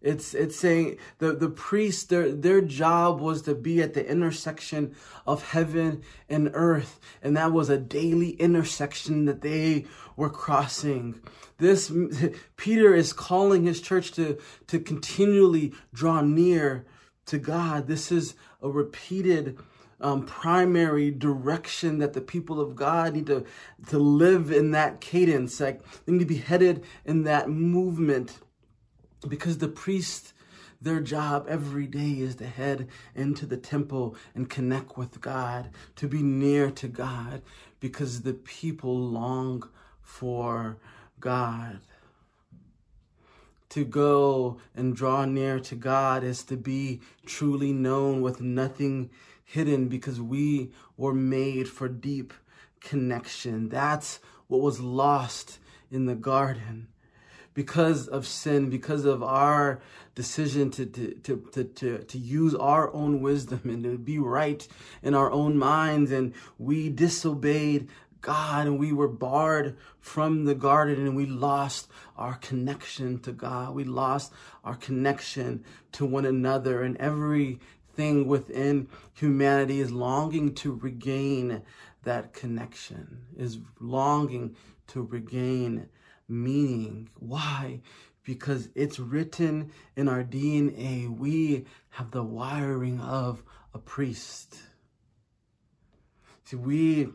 It's 0.00 0.32
it's 0.32 0.56
saying 0.56 0.98
the, 1.18 1.32
the 1.32 1.48
priests, 1.48 2.04
their 2.04 2.30
their 2.30 2.60
job 2.60 3.20
was 3.20 3.42
to 3.42 3.54
be 3.54 3.82
at 3.82 3.94
the 3.94 4.08
intersection 4.08 4.94
of 5.26 5.42
heaven 5.50 6.02
and 6.28 6.50
earth. 6.54 7.00
And 7.20 7.36
that 7.36 7.52
was 7.52 7.68
a 7.68 7.78
daily 7.78 8.30
intersection 8.30 9.24
that 9.24 9.42
they 9.42 9.86
were 10.16 10.30
crossing. 10.30 11.20
This 11.58 11.92
Peter 12.56 12.94
is 12.94 13.12
calling 13.12 13.64
his 13.64 13.80
church 13.80 14.12
to, 14.12 14.38
to 14.68 14.78
continually 14.78 15.74
draw 15.92 16.20
near 16.20 16.86
to 17.26 17.38
God. 17.38 17.88
This 17.88 18.12
is 18.12 18.34
a 18.62 18.70
repeated 18.70 19.58
um, 20.00 20.24
primary 20.24 21.10
direction 21.10 21.98
that 21.98 22.12
the 22.12 22.20
people 22.20 22.60
of 22.60 22.76
God 22.76 23.14
need 23.14 23.26
to, 23.26 23.44
to 23.88 23.98
live 23.98 24.52
in 24.52 24.70
that 24.70 25.00
cadence. 25.00 25.58
Like 25.58 25.80
they 26.04 26.12
need 26.12 26.20
to 26.20 26.24
be 26.24 26.36
headed 26.36 26.84
in 27.04 27.24
that 27.24 27.48
movement 27.48 28.38
because 29.26 29.58
the 29.58 29.68
priest 29.68 30.32
their 30.80 31.00
job 31.00 31.46
every 31.48 31.86
day 31.86 32.12
is 32.20 32.36
to 32.36 32.46
head 32.46 32.88
into 33.14 33.46
the 33.46 33.56
temple 33.56 34.14
and 34.34 34.48
connect 34.48 34.96
with 34.96 35.20
God, 35.20 35.70
to 35.96 36.06
be 36.06 36.22
near 36.22 36.70
to 36.72 36.86
God, 36.86 37.42
because 37.80 38.22
the 38.22 38.34
people 38.34 38.96
long 38.96 39.68
for 40.00 40.78
God. 41.18 41.80
To 43.70 43.84
go 43.84 44.58
and 44.74 44.96
draw 44.96 45.24
near 45.24 45.58
to 45.60 45.74
God 45.74 46.22
is 46.24 46.44
to 46.44 46.56
be 46.56 47.00
truly 47.26 47.72
known 47.72 48.22
with 48.22 48.40
nothing 48.40 49.10
hidden 49.44 49.88
because 49.88 50.20
we 50.20 50.70
were 50.96 51.14
made 51.14 51.68
for 51.68 51.88
deep 51.88 52.32
connection. 52.80 53.68
That's 53.68 54.20
what 54.46 54.60
was 54.60 54.80
lost 54.80 55.58
in 55.90 56.06
the 56.06 56.14
garden 56.14 56.88
because 57.58 58.06
of 58.06 58.24
sin, 58.24 58.70
because 58.70 59.04
of 59.04 59.20
our 59.20 59.80
decision 60.14 60.70
to, 60.70 60.86
to, 60.86 61.12
to, 61.24 61.44
to, 61.50 61.64
to, 61.64 61.98
to 62.04 62.16
use 62.16 62.54
our 62.54 62.94
own 62.94 63.20
wisdom 63.20 63.60
and 63.64 63.82
to 63.82 63.98
be 63.98 64.16
right 64.16 64.68
in 65.02 65.12
our 65.12 65.28
own 65.32 65.58
minds. 65.58 66.12
And 66.12 66.34
we 66.56 66.88
disobeyed 66.88 67.88
God 68.20 68.68
and 68.68 68.78
we 68.78 68.92
were 68.92 69.08
barred 69.08 69.76
from 69.98 70.44
the 70.44 70.54
garden 70.54 71.04
and 71.04 71.16
we 71.16 71.26
lost 71.26 71.88
our 72.16 72.36
connection 72.36 73.18
to 73.22 73.32
God. 73.32 73.74
We 73.74 73.82
lost 73.82 74.32
our 74.62 74.76
connection 74.76 75.64
to 75.90 76.06
one 76.06 76.26
another 76.26 76.84
and 76.84 76.96
everything 76.98 78.28
within 78.28 78.86
humanity 79.14 79.80
is 79.80 79.90
longing 79.90 80.54
to 80.54 80.76
regain 80.76 81.62
that 82.04 82.32
connection, 82.32 83.22
is 83.36 83.58
longing 83.80 84.54
to 84.86 85.02
regain 85.02 85.88
meaning. 86.28 87.08
Why? 87.18 87.80
Because 88.22 88.68
it's 88.74 88.98
written 88.98 89.72
in 89.96 90.08
our 90.08 90.22
DNA. 90.22 91.08
We 91.08 91.64
have 91.90 92.10
the 92.10 92.22
wiring 92.22 93.00
of 93.00 93.42
a 93.72 93.78
priest. 93.78 94.58
See, 96.44 96.56
we 96.56 97.08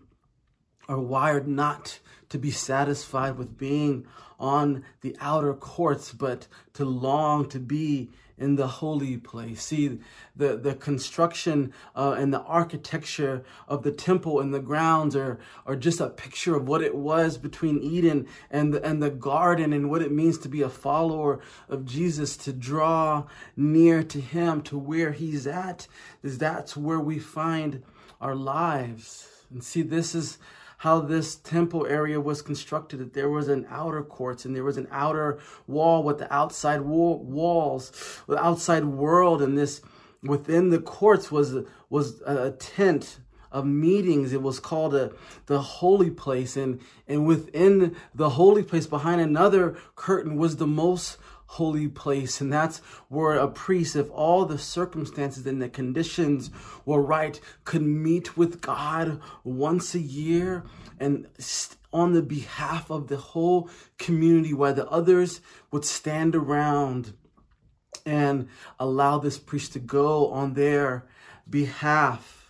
are 0.90 1.00
wired 1.00 1.48
not 1.48 2.00
to 2.30 2.38
be 2.38 2.52
satisfied 2.52 3.38
with 3.38 3.58
being 3.58 4.06
on 4.40 4.84
the 5.02 5.16
outer 5.20 5.54
courts, 5.54 6.12
but 6.12 6.48
to 6.74 6.86
long 6.86 7.48
to 7.50 7.60
be 7.60 8.10
in 8.44 8.58
the 8.58 8.68
holy 8.68 9.18
place. 9.18 9.64
See, 9.64 10.00
the, 10.36 10.58
the 10.58 10.76
construction 10.76 11.74
uh, 11.96 12.16
and 12.18 12.34
the 12.34 12.42
architecture 12.42 13.44
of 13.68 13.84
the 13.84 13.92
temple 13.92 14.42
and 14.42 14.54
the 14.54 14.60
grounds 14.60 15.16
are, 15.16 15.40
are 15.66 15.78
just 15.78 16.02
a 16.02 16.10
picture 16.10 16.56
of 16.56 16.68
what 16.68 16.82
it 16.82 16.94
was 16.94 17.38
between 17.38 17.80
Eden 17.80 18.28
and 18.52 18.74
the, 18.74 18.84
and 18.84 19.02
the 19.02 19.10
garden 19.10 19.72
and 19.72 19.90
what 19.90 20.02
it 20.02 20.12
means 20.12 20.38
to 20.40 20.50
be 20.50 20.62
a 20.62 20.70
follower 20.70 21.40
of 21.70 21.86
Jesus, 21.86 22.36
to 22.38 22.52
draw 22.52 23.26
near 23.56 24.04
to 24.04 24.20
him, 24.20 24.62
to 24.64 24.78
where 24.78 25.14
he's 25.14 25.48
at. 25.48 25.88
Is 26.22 26.38
that's 26.38 26.76
where 26.76 27.00
we 27.00 27.20
find 27.20 27.82
our 28.20 28.36
lives. 28.36 29.28
And 29.50 29.64
see, 29.64 29.84
this 29.84 30.14
is 30.14 30.38
how 30.84 31.00
this 31.00 31.36
temple 31.36 31.88
area 31.88 32.20
was 32.20 32.42
constructed. 32.42 33.00
That 33.00 33.14
there 33.14 33.30
was 33.30 33.48
an 33.48 33.66
outer 33.70 34.04
courts 34.04 34.44
and 34.44 34.54
there 34.54 34.66
was 34.66 34.76
an 34.76 34.90
outer 34.92 35.40
wall 35.66 36.04
with 36.04 36.18
the 36.18 36.32
outside 36.32 36.82
wall, 36.82 37.24
walls, 37.24 38.22
the 38.28 38.38
outside 38.38 38.84
world, 38.84 39.42
and 39.42 39.58
this 39.58 39.80
within 40.22 40.72
the 40.72 40.80
courts 40.80 41.32
was 41.32 41.56
was 41.90 42.20
a 42.24 42.52
tent 42.52 43.20
of 43.50 43.66
meetings. 43.66 44.34
It 44.34 44.42
was 44.42 44.60
called 44.60 44.94
a, 44.94 45.14
the 45.46 45.62
holy 45.62 46.12
place, 46.12 46.58
and 46.58 46.82
and 47.08 47.26
within 47.26 47.96
the 48.14 48.32
holy 48.32 48.64
place, 48.64 48.86
behind 48.86 49.22
another 49.22 49.78
curtain, 49.96 50.36
was 50.36 50.58
the 50.58 50.68
most 50.68 51.18
holy 51.54 51.88
place. 51.88 52.42
And 52.42 52.52
that's 52.52 52.80
where 53.10 53.36
a 53.36 53.48
priest, 53.48 53.96
if 53.96 54.10
all 54.12 54.46
the 54.46 54.58
circumstances 54.58 55.46
and 55.46 55.62
the 55.62 55.70
conditions 55.70 56.50
were 56.86 57.02
right, 57.02 57.40
could 57.64 57.84
meet 57.84 58.36
with 58.36 58.62
God 58.62 59.22
once 59.44 59.94
a 59.94 60.00
year 60.00 60.64
and 61.00 61.28
on 61.92 62.14
the 62.14 62.24
behalf 62.24 62.90
of 62.90 63.08
the 63.08 63.18
whole 63.18 63.70
community 64.00 64.54
while 64.54 64.74
the 64.74 64.90
others 64.90 65.42
would 65.72 65.86
stand 65.86 66.36
around 66.36 67.14
and 68.06 68.48
allow 68.80 69.20
this 69.20 69.38
priest 69.38 69.74
to 69.74 69.80
go 69.80 70.32
on 70.32 70.54
their 70.54 71.06
behalf. 71.48 72.44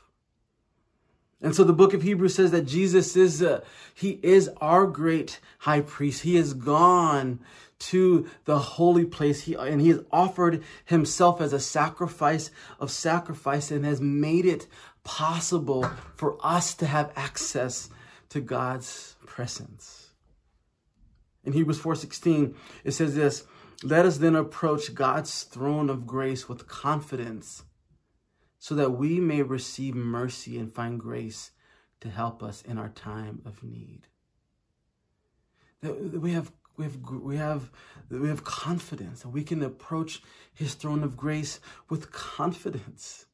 And 1.41 1.53
so 1.53 1.65
the 1.65 1.74
book 1.74 1.93
of 1.93 2.03
Hebrews 2.03 2.36
says 2.36 2.51
that 2.51 2.65
Jesus 2.65 3.17
is, 3.17 3.43
uh, 3.43 3.60
he 3.93 4.17
is 4.24 4.50
our 4.62 4.88
great 4.88 5.41
high 5.60 5.81
priest. 5.81 6.24
He 6.24 6.36
has 6.38 6.53
gone 6.53 7.41
to 7.89 8.29
the 8.45 8.59
holy 8.59 9.05
place. 9.05 9.41
He, 9.41 9.55
and 9.55 9.81
he 9.81 9.89
has 9.89 10.03
offered 10.11 10.63
himself 10.85 11.41
as 11.41 11.53
a 11.53 11.59
sacrifice 11.59 12.49
of 12.79 12.91
sacrifice 12.91 13.71
and 13.71 13.85
has 13.85 13.99
made 13.99 14.45
it 14.45 14.67
possible 15.03 15.83
for 16.15 16.37
us 16.45 16.73
to 16.75 16.85
have 16.85 17.11
access 17.15 17.89
to 18.29 18.39
God's 18.39 19.15
presence. 19.25 20.11
In 21.43 21.53
Hebrews 21.53 21.79
4:16, 21.79 22.55
it 22.83 22.91
says 22.91 23.15
this, 23.15 23.45
"Let 23.83 24.05
us 24.05 24.17
then 24.17 24.35
approach 24.35 24.95
God's 24.95 25.43
throne 25.43 25.89
of 25.89 26.07
grace 26.07 26.47
with 26.47 26.67
confidence, 26.67 27.63
so 28.59 28.75
that 28.75 28.91
we 28.91 29.19
may 29.19 29.43
receive 29.43 29.93
mercy 29.93 30.57
and 30.57 30.73
find 30.73 30.99
grace 30.99 31.51
to 31.99 32.09
help 32.09 32.41
us 32.41 32.61
in 32.61 32.77
our 32.77 32.89
time 32.89 33.41
of 33.43 33.61
need." 33.61 34.07
That 35.81 36.21
we 36.21 36.31
have 36.31 36.53
we 36.77 36.85
have 36.85 36.97
we 37.11 37.37
have 37.37 37.69
we 38.09 38.27
have 38.27 38.43
confidence 38.43 39.23
and 39.23 39.33
we 39.33 39.43
can 39.43 39.63
approach 39.63 40.21
his 40.53 40.73
throne 40.73 41.03
of 41.03 41.17
grace 41.17 41.59
with 41.89 42.11
confidence 42.11 43.25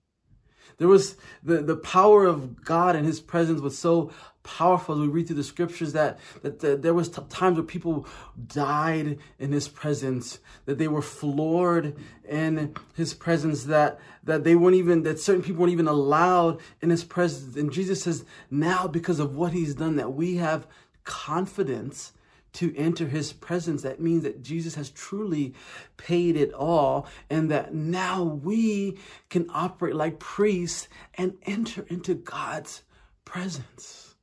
there 0.79 0.87
was 0.87 1.17
the, 1.43 1.61
the 1.61 1.75
power 1.75 2.25
of 2.25 2.63
God 2.63 2.95
and 2.95 3.05
his 3.05 3.19
presence 3.19 3.61
was 3.61 3.77
so 3.77 4.11
powerful 4.43 4.95
as 4.95 5.01
we 5.01 5.07
read 5.07 5.27
through 5.27 5.35
the 5.35 5.43
scriptures 5.43 5.93
that, 5.93 6.17
that, 6.41 6.81
there 6.81 6.93
was 6.93 7.09
t- 7.09 7.21
times 7.29 7.57
where 7.57 7.65
people 7.65 8.07
died 8.47 9.19
in 9.37 9.51
his 9.51 9.67
presence, 9.67 10.39
that 10.65 10.77
they 10.77 10.87
were 10.87 11.01
floored 11.01 11.97
in 12.27 12.73
his 12.95 13.13
presence, 13.13 13.65
that, 13.65 13.99
that 14.23 14.45
they 14.45 14.55
weren't 14.55 14.77
even, 14.77 15.03
that 15.03 15.19
certain 15.19 15.43
people 15.43 15.61
weren't 15.61 15.73
even 15.73 15.87
allowed 15.87 16.59
in 16.81 16.89
his 16.89 17.03
presence. 17.03 17.57
And 17.57 17.71
Jesus 17.71 18.01
says, 18.01 18.23
now 18.49 18.87
because 18.87 19.19
of 19.19 19.35
what 19.35 19.51
he's 19.51 19.75
done, 19.75 19.97
that 19.97 20.13
we 20.13 20.37
have 20.37 20.65
confidence 21.03 22.13
to 22.53 22.75
enter 22.75 23.07
his 23.07 23.33
presence. 23.33 23.83
That 23.83 23.99
means 23.99 24.23
that 24.23 24.41
Jesus 24.41 24.75
has 24.75 24.89
truly 24.89 25.53
paid 25.97 26.35
it 26.35 26.53
all 26.53 27.07
and 27.29 27.51
that 27.51 27.73
now 27.73 28.23
we 28.23 28.97
can 29.29 29.49
operate 29.53 29.95
like 29.95 30.19
priests 30.19 30.87
and 31.15 31.37
enter 31.43 31.85
into 31.89 32.15
God's 32.15 32.83
presence. 33.25 34.15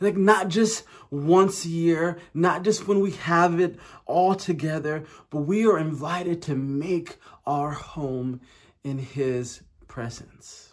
Like 0.00 0.16
not 0.16 0.48
just 0.48 0.84
once 1.10 1.64
a 1.64 1.68
year, 1.68 2.18
not 2.32 2.64
just 2.64 2.88
when 2.88 3.00
we 3.00 3.12
have 3.12 3.60
it 3.60 3.78
all 4.06 4.34
together, 4.34 5.04
but 5.30 5.42
we 5.42 5.66
are 5.66 5.78
invited 5.78 6.42
to 6.42 6.54
make 6.54 7.18
our 7.46 7.72
home 7.72 8.40
in 8.82 8.98
his 8.98 9.62
presence. 9.86 10.71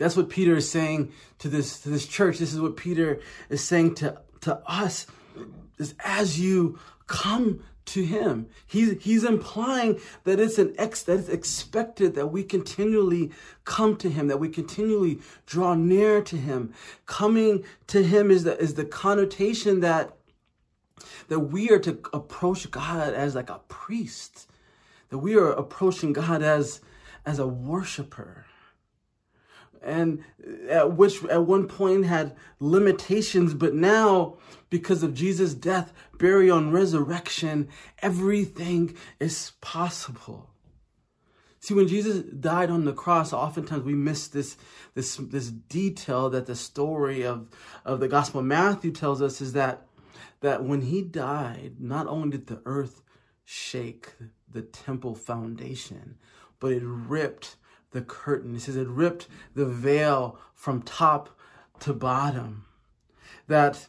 That's 0.00 0.16
what 0.16 0.30
Peter 0.30 0.56
is 0.56 0.68
saying 0.68 1.12
to 1.40 1.48
this, 1.50 1.78
to 1.80 1.90
this 1.90 2.06
church. 2.06 2.38
This 2.38 2.54
is 2.54 2.60
what 2.60 2.74
Peter 2.74 3.20
is 3.50 3.62
saying 3.62 3.96
to, 3.96 4.18
to 4.40 4.62
us 4.66 5.06
is 5.78 5.94
as 6.02 6.40
you 6.40 6.78
come 7.06 7.62
to 7.84 8.02
him. 8.02 8.46
He's, 8.66 9.02
he's 9.02 9.24
implying 9.24 10.00
that 10.24 10.40
it's 10.40 10.56
an 10.56 10.74
ex, 10.78 11.02
that 11.02 11.18
it's 11.18 11.28
expected 11.28 12.14
that 12.14 12.28
we 12.28 12.42
continually 12.44 13.30
come 13.66 13.94
to 13.98 14.08
him, 14.08 14.28
that 14.28 14.40
we 14.40 14.48
continually 14.48 15.18
draw 15.44 15.74
near 15.74 16.22
to 16.22 16.36
him. 16.38 16.72
Coming 17.04 17.62
to 17.88 18.02
him 18.02 18.30
is 18.30 18.44
the, 18.44 18.58
is 18.58 18.74
the 18.74 18.86
connotation 18.86 19.80
that, 19.80 20.16
that 21.28 21.40
we 21.40 21.68
are 21.68 21.78
to 21.80 21.98
approach 22.14 22.70
God 22.70 23.12
as 23.12 23.34
like 23.34 23.50
a 23.50 23.60
priest, 23.68 24.50
that 25.10 25.18
we 25.18 25.34
are 25.34 25.50
approaching 25.50 26.14
God 26.14 26.42
as, 26.42 26.80
as 27.26 27.38
a 27.38 27.46
worshiper 27.46 28.46
and 29.82 30.22
at 30.68 30.96
which 30.96 31.24
at 31.24 31.44
one 31.44 31.66
point 31.66 32.06
had 32.06 32.36
limitations, 32.58 33.54
but 33.54 33.74
now 33.74 34.36
because 34.68 35.02
of 35.02 35.14
Jesus' 35.14 35.54
death, 35.54 35.92
burial, 36.18 36.58
and 36.58 36.72
resurrection, 36.72 37.68
everything 38.00 38.96
is 39.18 39.52
possible. 39.60 40.50
See, 41.58 41.74
when 41.74 41.88
Jesus 41.88 42.22
died 42.22 42.70
on 42.70 42.86
the 42.86 42.92
cross, 42.92 43.32
oftentimes 43.34 43.84
we 43.84 43.94
miss 43.94 44.28
this, 44.28 44.56
this, 44.94 45.16
this 45.16 45.50
detail 45.50 46.30
that 46.30 46.46
the 46.46 46.56
story 46.56 47.22
of, 47.22 47.48
of 47.84 48.00
the 48.00 48.08
Gospel 48.08 48.40
of 48.40 48.46
Matthew 48.46 48.92
tells 48.92 49.20
us 49.20 49.42
is 49.42 49.52
that, 49.52 49.86
that 50.40 50.64
when 50.64 50.82
he 50.82 51.02
died, 51.02 51.74
not 51.78 52.06
only 52.06 52.30
did 52.30 52.46
the 52.46 52.62
earth 52.64 53.02
shake 53.44 54.14
the 54.50 54.62
temple 54.62 55.14
foundation, 55.14 56.16
but 56.60 56.72
it 56.72 56.82
ripped 56.82 57.56
the 57.92 58.02
curtain. 58.02 58.54
It 58.54 58.60
says 58.60 58.76
it 58.76 58.88
ripped 58.88 59.28
the 59.54 59.66
veil 59.66 60.38
from 60.54 60.82
top 60.82 61.30
to 61.80 61.92
bottom. 61.92 62.64
That 63.48 63.88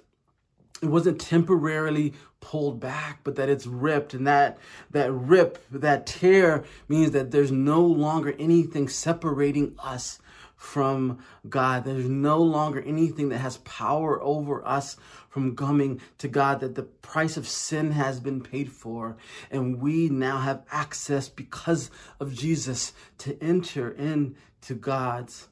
it 0.81 0.87
wasn't 0.87 1.21
temporarily 1.21 2.13
pulled 2.39 2.79
back, 2.79 3.19
but 3.23 3.35
that 3.35 3.49
it's 3.49 3.67
ripped. 3.67 4.13
And 4.13 4.25
that, 4.25 4.57
that 4.89 5.11
rip, 5.11 5.63
that 5.71 6.07
tear 6.07 6.63
means 6.87 7.11
that 7.11 7.31
there's 7.31 7.51
no 7.51 7.81
longer 7.85 8.33
anything 8.39 8.87
separating 8.89 9.75
us 9.77 10.19
from 10.55 11.19
God. 11.47 11.85
There's 11.85 12.09
no 12.09 12.41
longer 12.41 12.81
anything 12.81 13.29
that 13.29 13.39
has 13.39 13.57
power 13.57 14.21
over 14.21 14.65
us 14.67 14.97
from 15.31 15.55
coming 15.55 16.01
to 16.17 16.27
God, 16.27 16.59
that 16.59 16.75
the 16.75 16.83
price 16.83 17.37
of 17.37 17.47
sin 17.47 17.91
has 17.91 18.19
been 18.19 18.41
paid 18.41 18.69
for. 18.69 19.15
And 19.49 19.81
we 19.81 20.09
now 20.09 20.39
have 20.39 20.65
access 20.71 21.29
because 21.29 21.89
of 22.19 22.33
Jesus 22.33 22.91
to 23.19 23.41
enter 23.41 23.89
into 23.91 24.75
God's 24.75 25.47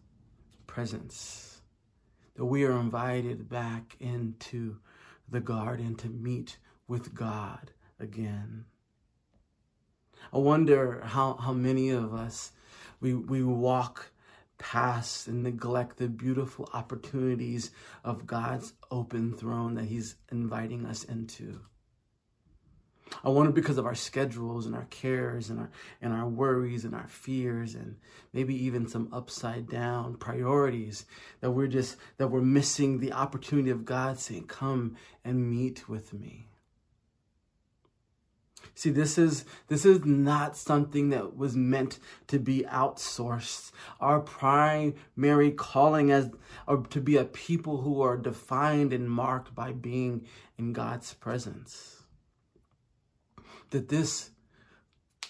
presence. 0.68 1.62
That 2.36 2.46
we 2.46 2.66
are 2.66 2.78
invited 2.78 3.50
back 3.50 3.96
into 4.02 4.78
the 5.30 5.40
garden 5.40 5.96
to 5.96 6.10
meet 6.10 6.58
with 6.90 7.16
God 7.16 7.72
again. 8.02 8.66
I 10.34 10.40
wonder 10.40 11.02
how, 11.06 11.36
how 11.36 11.54
many 11.54 11.90
of 11.90 12.14
us 12.14 12.52
we, 13.00 13.14
we 13.14 13.44
walk 13.44 14.12
past 14.60 15.28
and 15.28 15.42
neglect 15.42 15.98
the 15.98 16.08
beautiful 16.08 16.70
opportunities 16.74 17.72
of 18.04 18.28
God's 18.28 18.74
open 18.92 19.34
throne 19.34 19.74
that 19.76 19.86
He's 19.86 20.16
inviting 20.32 20.86
us 20.86 21.04
into. 21.04 21.62
I 23.24 23.30
wonder 23.30 23.52
because 23.52 23.78
of 23.78 23.86
our 23.86 23.96
schedules 23.96 24.66
and 24.66 24.76
our 24.76 24.86
cares 24.86 25.50
and 25.50 25.60
our 25.60 25.72
and 26.02 26.14
our 26.14 26.28
worries 26.28 26.86
and 26.86 26.94
our 26.94 27.08
fears 27.08 27.74
and 27.74 27.96
maybe 28.34 28.56
even 28.66 28.88
some 28.88 29.10
upside 29.12 29.68
down 29.68 30.16
priorities 30.16 31.06
that 31.42 31.52
we're 31.52 31.68
just 31.68 31.98
that 32.18 32.28
we're 32.28 32.42
missing 32.42 33.00
the 33.00 33.14
opportunity 33.14 33.72
of 33.72 33.86
God 33.86 34.20
saying, 34.20 34.46
"Come 34.46 34.96
and 35.26 35.50
meet 35.50 35.90
with 35.90 36.14
me." 36.14 36.49
See, 38.80 38.92
this 38.92 39.18
is 39.18 39.44
this 39.68 39.84
is 39.84 40.06
not 40.06 40.56
something 40.56 41.10
that 41.10 41.36
was 41.36 41.54
meant 41.54 42.00
to 42.28 42.40
be 42.40 42.64
outsourced. 42.66 43.74
Our 44.00 44.22
primary 44.22 45.52
calling 45.52 46.12
as 46.12 46.30
or 46.66 46.78
to 46.84 47.02
be 47.02 47.18
a 47.18 47.26
people 47.26 47.82
who 47.82 48.02
are 48.02 48.16
defined 48.16 48.94
and 48.94 49.12
marked 49.12 49.54
by 49.54 49.74
being 49.74 50.26
in 50.58 50.72
God's 50.72 51.14
presence 51.14 52.04
that 53.72 53.90
this 53.90 54.30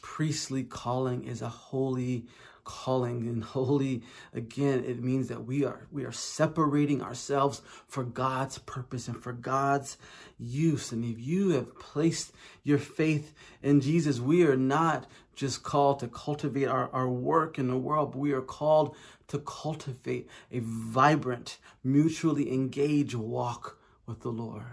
priestly 0.03 0.63
calling 0.63 1.23
is 1.23 1.41
a 1.41 1.49
holy 1.49 2.27
calling 2.69 3.27
and 3.27 3.43
holy. 3.55 4.03
Again 4.31 4.83
it 4.85 5.01
means 5.01 5.27
that 5.29 5.43
we 5.43 5.65
are 5.65 5.87
we 5.91 6.05
are 6.05 6.11
separating 6.11 7.01
ourselves 7.01 7.63
for 7.87 8.03
God's 8.03 8.59
purpose 8.59 9.07
and 9.07 9.21
for 9.21 9.33
God's 9.33 9.97
use. 10.37 10.91
And 10.91 11.03
if 11.03 11.19
you 11.19 11.49
have 11.49 11.79
placed 11.79 12.31
your 12.63 12.77
faith 12.77 13.33
in 13.63 13.81
Jesus 13.81 14.19
we 14.19 14.45
are 14.45 14.55
not 14.55 15.09
just 15.35 15.63
called 15.63 15.99
to 15.99 16.07
cultivate 16.07 16.67
our, 16.67 16.91
our 16.91 17.09
work 17.09 17.57
in 17.57 17.67
the 17.67 17.77
world 17.77 18.11
but 18.11 18.19
we 18.19 18.33
are 18.33 18.41
called 18.41 18.95
to 19.29 19.39
cultivate 19.39 20.29
a 20.51 20.59
vibrant 20.59 21.57
mutually 21.83 22.53
engaged 22.53 23.15
walk 23.15 23.79
with 24.05 24.21
the 24.21 24.29
Lord. 24.29 24.63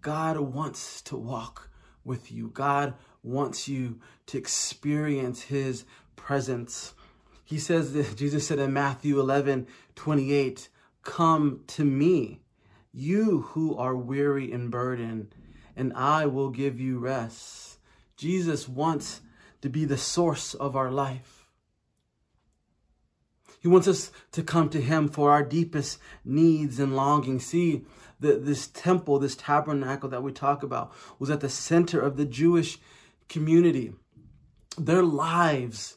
God 0.00 0.38
wants 0.38 1.02
to 1.02 1.16
walk 1.16 1.70
with 2.04 2.30
you. 2.30 2.50
God 2.50 2.94
wants 3.24 3.66
you 3.66 3.98
to 4.26 4.38
experience 4.38 5.42
his 5.42 5.84
presence. 6.16 6.94
He 7.44 7.58
says 7.58 7.92
that 7.92 8.16
Jesus 8.16 8.46
said 8.46 8.58
in 8.58 8.72
Matthew 8.72 9.20
11, 9.20 9.66
28, 9.94 10.68
come 11.02 11.60
to 11.68 11.84
me, 11.84 12.40
you 12.92 13.42
who 13.48 13.76
are 13.76 13.96
weary 13.96 14.52
and 14.52 14.70
burdened, 14.70 15.34
and 15.76 15.92
I 15.94 16.26
will 16.26 16.50
give 16.50 16.78
you 16.78 16.98
rest. 16.98 17.78
Jesus 18.16 18.68
wants 18.68 19.20
to 19.62 19.68
be 19.68 19.84
the 19.84 19.98
source 19.98 20.54
of 20.54 20.76
our 20.76 20.90
life. 20.90 21.44
He 23.60 23.68
wants 23.68 23.88
us 23.88 24.12
to 24.32 24.42
come 24.42 24.68
to 24.68 24.80
him 24.80 25.08
for 25.08 25.30
our 25.30 25.42
deepest 25.42 25.98
needs 26.22 26.78
and 26.78 26.94
longings. 26.94 27.46
See, 27.46 27.86
the, 28.20 28.36
this 28.36 28.66
temple, 28.66 29.18
this 29.18 29.34
tabernacle 29.34 30.10
that 30.10 30.22
we 30.22 30.32
talk 30.32 30.62
about, 30.62 30.92
was 31.18 31.30
at 31.30 31.40
the 31.40 31.48
center 31.48 31.98
of 31.98 32.18
the 32.18 32.26
Jewish 32.26 32.78
community. 33.28 33.94
Their 34.76 35.02
lives 35.02 35.96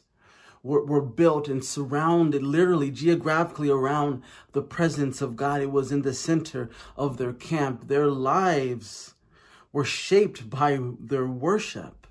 were, 0.62 0.84
were 0.84 1.02
built 1.02 1.48
and 1.48 1.64
surrounded 1.64 2.42
literally 2.42 2.90
geographically 2.90 3.70
around 3.70 4.22
the 4.52 4.62
presence 4.62 5.20
of 5.20 5.36
God. 5.36 5.60
It 5.60 5.70
was 5.70 5.92
in 5.92 6.02
the 6.02 6.14
center 6.14 6.70
of 6.96 7.16
their 7.16 7.32
camp. 7.32 7.88
Their 7.88 8.06
lives 8.08 9.14
were 9.72 9.84
shaped 9.84 10.50
by 10.50 10.78
their 10.98 11.26
worship. 11.26 12.06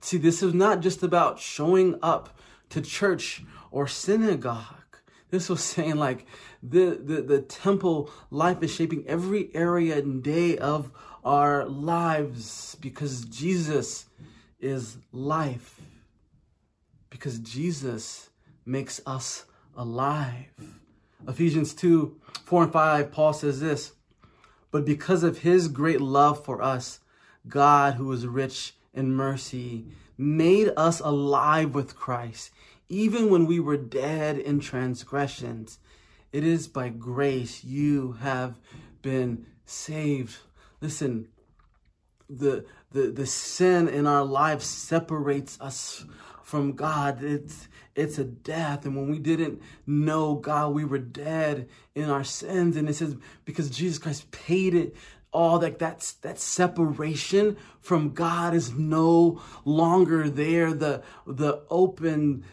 See, 0.00 0.18
this 0.18 0.42
is 0.42 0.54
not 0.54 0.80
just 0.80 1.02
about 1.02 1.38
showing 1.38 1.98
up 2.02 2.38
to 2.70 2.80
church 2.80 3.42
or 3.70 3.86
synagogue. 3.86 4.98
This 5.30 5.48
was 5.48 5.62
saying 5.64 5.96
like 5.96 6.26
the, 6.62 6.98
the, 7.02 7.22
the 7.22 7.40
temple 7.40 8.10
life 8.30 8.62
is 8.62 8.74
shaping 8.74 9.04
every 9.06 9.50
area 9.54 9.98
and 9.98 10.22
day 10.22 10.58
of 10.58 10.92
our 11.24 11.64
lives 11.64 12.76
because 12.80 13.24
Jesus 13.24 14.06
is 14.60 14.98
life. 15.12 15.80
Because 17.14 17.38
Jesus 17.38 18.30
makes 18.66 19.00
us 19.06 19.44
alive. 19.76 20.50
Ephesians 21.28 21.72
2, 21.72 22.20
4 22.44 22.64
and 22.64 22.72
5, 22.72 23.12
Paul 23.12 23.32
says 23.32 23.60
this, 23.60 23.92
But 24.72 24.84
because 24.84 25.22
of 25.22 25.38
his 25.38 25.68
great 25.68 26.00
love 26.00 26.44
for 26.44 26.60
us, 26.60 26.98
God, 27.46 27.94
who 27.94 28.10
is 28.10 28.26
rich 28.26 28.74
in 28.92 29.14
mercy, 29.14 29.84
made 30.18 30.72
us 30.76 30.98
alive 30.98 31.72
with 31.72 31.94
Christ 31.94 32.50
even 32.88 33.30
when 33.30 33.46
we 33.46 33.60
were 33.60 33.76
dead 33.76 34.36
in 34.36 34.58
transgressions. 34.58 35.78
It 36.32 36.42
is 36.42 36.66
by 36.66 36.88
grace 36.88 37.62
you 37.62 38.16
have 38.22 38.58
been 39.02 39.46
saved. 39.66 40.36
Listen, 40.80 41.28
the, 42.28 42.64
the, 42.90 43.12
the 43.12 43.26
sin 43.26 43.86
in 43.86 44.08
our 44.08 44.24
lives 44.24 44.66
separates 44.66 45.60
us 45.60 46.04
from 46.44 46.72
God. 46.72 47.22
It's, 47.24 47.68
it's 47.96 48.18
a 48.18 48.24
death. 48.24 48.84
And 48.84 48.94
when 48.94 49.10
we 49.10 49.18
didn't 49.18 49.60
know 49.86 50.34
God, 50.34 50.74
we 50.74 50.84
were 50.84 50.98
dead 50.98 51.68
in 51.94 52.10
our 52.10 52.22
sins. 52.22 52.76
And 52.76 52.88
it 52.88 52.94
says, 52.94 53.16
because 53.44 53.70
Jesus 53.70 53.98
Christ 53.98 54.30
paid 54.30 54.74
it 54.74 54.94
all 55.32 55.58
that 55.58 55.80
that's 55.80 56.12
that 56.12 56.38
separation 56.38 57.56
from 57.80 58.10
God 58.10 58.54
is 58.54 58.72
no 58.72 59.42
longer 59.64 60.30
there. 60.30 60.72
The 60.72 61.02
the 61.26 61.62
open 61.70 62.44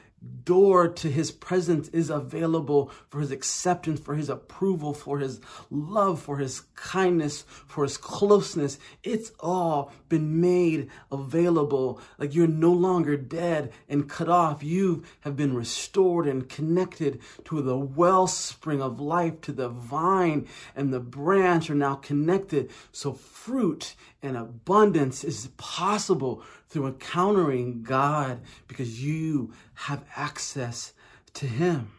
door 0.43 0.87
to 0.87 1.09
his 1.09 1.31
presence 1.31 1.87
is 1.89 2.09
available 2.09 2.91
for 3.09 3.19
his 3.19 3.31
acceptance, 3.31 3.99
for 3.99 4.15
his 4.15 4.29
approval, 4.29 4.93
for 4.93 5.19
his 5.19 5.39
love, 5.69 6.21
for 6.21 6.37
his 6.37 6.61
kindness, 6.75 7.43
for 7.67 7.83
his 7.83 7.97
closeness. 7.97 8.77
It's 9.03 9.31
all 9.39 9.91
been 10.09 10.39
made 10.39 10.89
available. 11.11 11.99
Like 12.17 12.35
you're 12.35 12.47
no 12.47 12.71
longer 12.71 13.17
dead 13.17 13.71
and 13.89 14.09
cut 14.09 14.29
off. 14.29 14.63
You 14.63 15.03
have 15.21 15.35
been 15.35 15.55
restored 15.55 16.27
and 16.27 16.47
connected 16.47 17.19
to 17.45 17.61
the 17.61 17.77
wellspring 17.77 18.81
of 18.81 18.99
life, 18.99 19.41
to 19.41 19.51
the 19.51 19.69
vine 19.69 20.47
and 20.75 20.93
the 20.93 20.99
branch 20.99 21.69
are 21.69 21.75
now 21.75 21.95
connected. 21.95 22.69
So 22.91 23.13
fruit 23.13 23.95
and 24.21 24.37
abundance 24.37 25.23
is 25.23 25.49
possible 25.57 26.43
through 26.71 26.87
encountering 26.87 27.83
God 27.83 28.39
because 28.67 29.03
you 29.03 29.51
have 29.73 30.05
access 30.15 30.93
to 31.33 31.45
Him. 31.45 31.91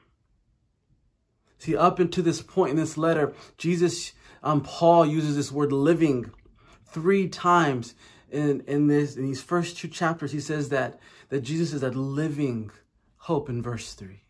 See, 1.59 1.77
up 1.77 1.99
until 1.99 2.25
this 2.25 2.43
point 2.43 2.71
in 2.71 2.77
this 2.77 2.97
letter, 2.97 3.35
Jesus, 3.59 4.13
um, 4.43 4.63
Paul 4.63 5.07
uses 5.07 5.37
this 5.37 5.53
word 5.53 5.73
living 5.73 6.33
three 6.87 7.29
times 7.29 7.95
in, 8.31 8.65
in 8.67 8.89
this 8.89 9.17
in 9.17 9.27
these 9.27 9.43
first 9.43 9.77
two 9.77 9.89
chapters. 9.89 10.33
He 10.33 10.41
says 10.41 10.71
that, 10.71 10.99
that 11.29 11.43
Jesus 11.43 11.75
is 11.75 11.83
a 11.83 11.91
living 11.91 12.71
hope 13.19 13.49
in 13.49 13.63
verse 13.63 13.93
3. 13.93 14.23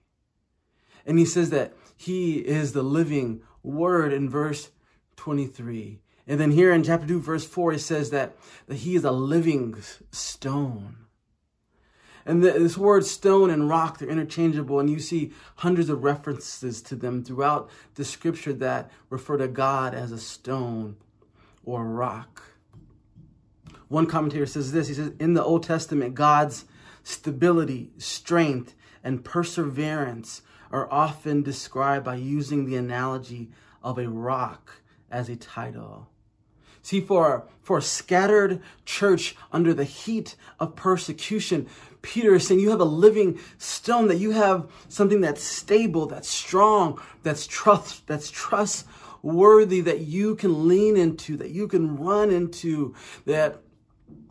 And 1.06 1.18
he 1.18 1.24
says 1.24 1.50
that 1.50 1.72
he 1.96 2.38
is 2.38 2.72
the 2.72 2.82
living 2.82 3.42
word 3.62 4.12
in 4.12 4.28
verse 4.28 4.70
23. 5.16 6.01
And 6.26 6.38
then 6.38 6.52
here 6.52 6.72
in 6.72 6.84
chapter 6.84 7.06
2, 7.06 7.20
verse 7.20 7.44
4, 7.44 7.74
it 7.74 7.80
says 7.80 8.10
that, 8.10 8.36
that 8.66 8.76
he 8.76 8.94
is 8.94 9.04
a 9.04 9.10
living 9.10 9.76
stone. 10.10 10.96
And 12.24 12.42
the, 12.42 12.52
this 12.52 12.78
word 12.78 13.04
stone 13.04 13.50
and 13.50 13.68
rock, 13.68 13.98
they're 13.98 14.08
interchangeable, 14.08 14.78
and 14.78 14.88
you 14.88 15.00
see 15.00 15.32
hundreds 15.56 15.88
of 15.88 16.04
references 16.04 16.80
to 16.82 16.94
them 16.94 17.24
throughout 17.24 17.68
the 17.96 18.04
scripture 18.04 18.52
that 18.54 18.90
refer 19.10 19.36
to 19.38 19.48
God 19.48 19.94
as 19.94 20.12
a 20.12 20.18
stone 20.18 20.96
or 21.64 21.84
rock. 21.84 22.42
One 23.88 24.06
commentator 24.06 24.46
says 24.46 24.72
this 24.72 24.88
He 24.88 24.94
says, 24.94 25.12
In 25.18 25.34
the 25.34 25.42
Old 25.42 25.64
Testament, 25.64 26.14
God's 26.14 26.64
stability, 27.02 27.90
strength, 27.98 28.74
and 29.02 29.24
perseverance 29.24 30.42
are 30.70 30.90
often 30.90 31.42
described 31.42 32.04
by 32.04 32.14
using 32.14 32.64
the 32.64 32.76
analogy 32.76 33.50
of 33.82 33.98
a 33.98 34.08
rock 34.08 34.80
as 35.10 35.28
a 35.28 35.36
title. 35.36 36.08
See, 36.82 37.00
for, 37.00 37.44
for 37.62 37.78
a 37.78 37.82
scattered 37.82 38.60
church 38.84 39.36
under 39.52 39.72
the 39.72 39.84
heat 39.84 40.34
of 40.58 40.76
persecution, 40.76 41.68
Peter 42.02 42.34
is 42.34 42.46
saying 42.46 42.60
you 42.60 42.70
have 42.70 42.80
a 42.80 42.84
living 42.84 43.38
stone, 43.58 44.08
that 44.08 44.18
you 44.18 44.32
have 44.32 44.68
something 44.88 45.20
that's 45.20 45.42
stable, 45.42 46.06
that's 46.06 46.28
strong, 46.28 47.00
that's 47.22 47.46
trust, 47.46 48.06
that's 48.08 48.30
trustworthy, 48.30 49.80
that 49.80 50.00
you 50.00 50.34
can 50.34 50.66
lean 50.66 50.96
into, 50.96 51.36
that 51.36 51.50
you 51.50 51.68
can 51.68 51.96
run 51.96 52.30
into, 52.30 52.94
that 53.26 53.62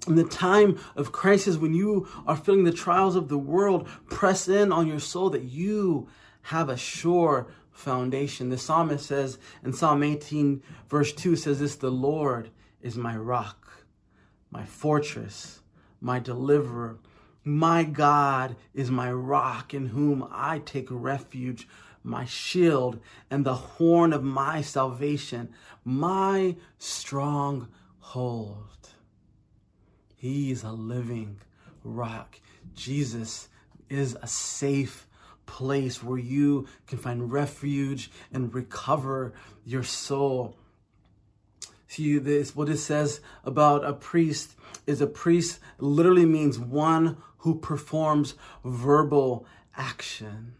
in 0.07 0.15
the 0.15 0.25
time 0.25 0.77
of 0.95 1.13
crisis, 1.13 1.57
when 1.57 1.73
you 1.73 2.07
are 2.27 2.35
feeling 2.35 2.65
the 2.65 2.73
trials 2.73 3.15
of 3.15 3.29
the 3.29 3.37
world 3.37 3.87
press 4.09 4.47
in 4.49 4.71
on 4.71 4.87
your 4.87 4.99
soul, 4.99 5.29
that 5.29 5.43
you 5.43 6.09
have 6.43 6.69
a 6.69 6.77
sure 6.77 7.47
foundation. 7.71 8.49
The 8.49 8.57
psalmist 8.57 9.05
says 9.05 9.37
in 9.63 9.73
Psalm 9.73 10.03
18, 10.03 10.61
verse 10.89 11.13
2 11.13 11.35
says 11.35 11.59
this 11.59 11.75
The 11.75 11.91
Lord 11.91 12.49
is 12.81 12.95
my 12.95 13.15
rock, 13.15 13.85
my 14.49 14.65
fortress, 14.65 15.61
my 15.99 16.19
deliverer. 16.19 16.97
My 17.43 17.83
God 17.83 18.55
is 18.73 18.91
my 18.91 19.11
rock 19.11 19.73
in 19.73 19.87
whom 19.87 20.27
I 20.31 20.59
take 20.59 20.87
refuge, 20.91 21.67
my 22.03 22.25
shield 22.25 22.99
and 23.31 23.43
the 23.43 23.55
horn 23.55 24.13
of 24.13 24.23
my 24.23 24.61
salvation, 24.61 25.49
my 25.83 26.55
stronghold. 26.77 28.67
He 30.15 30.51
is 30.51 30.63
a 30.63 30.71
living 30.71 31.39
rock. 31.83 32.39
Jesus 32.75 33.49
is 33.89 34.15
a 34.21 34.27
safe 34.27 35.07
place 35.51 36.01
where 36.01 36.17
you 36.17 36.65
can 36.87 36.97
find 36.97 37.29
refuge 37.29 38.09
and 38.31 38.55
recover 38.55 39.33
your 39.65 39.83
soul. 39.83 40.55
See, 41.87 42.17
this 42.19 42.55
what 42.55 42.69
it 42.69 42.77
says 42.77 43.19
about 43.43 43.83
a 43.83 43.91
priest 43.91 44.55
is 44.87 45.01
a 45.01 45.07
priest 45.07 45.59
literally 45.77 46.25
means 46.25 46.57
one 46.57 47.17
who 47.39 47.59
performs 47.59 48.35
verbal 48.63 49.45
action. 49.75 50.53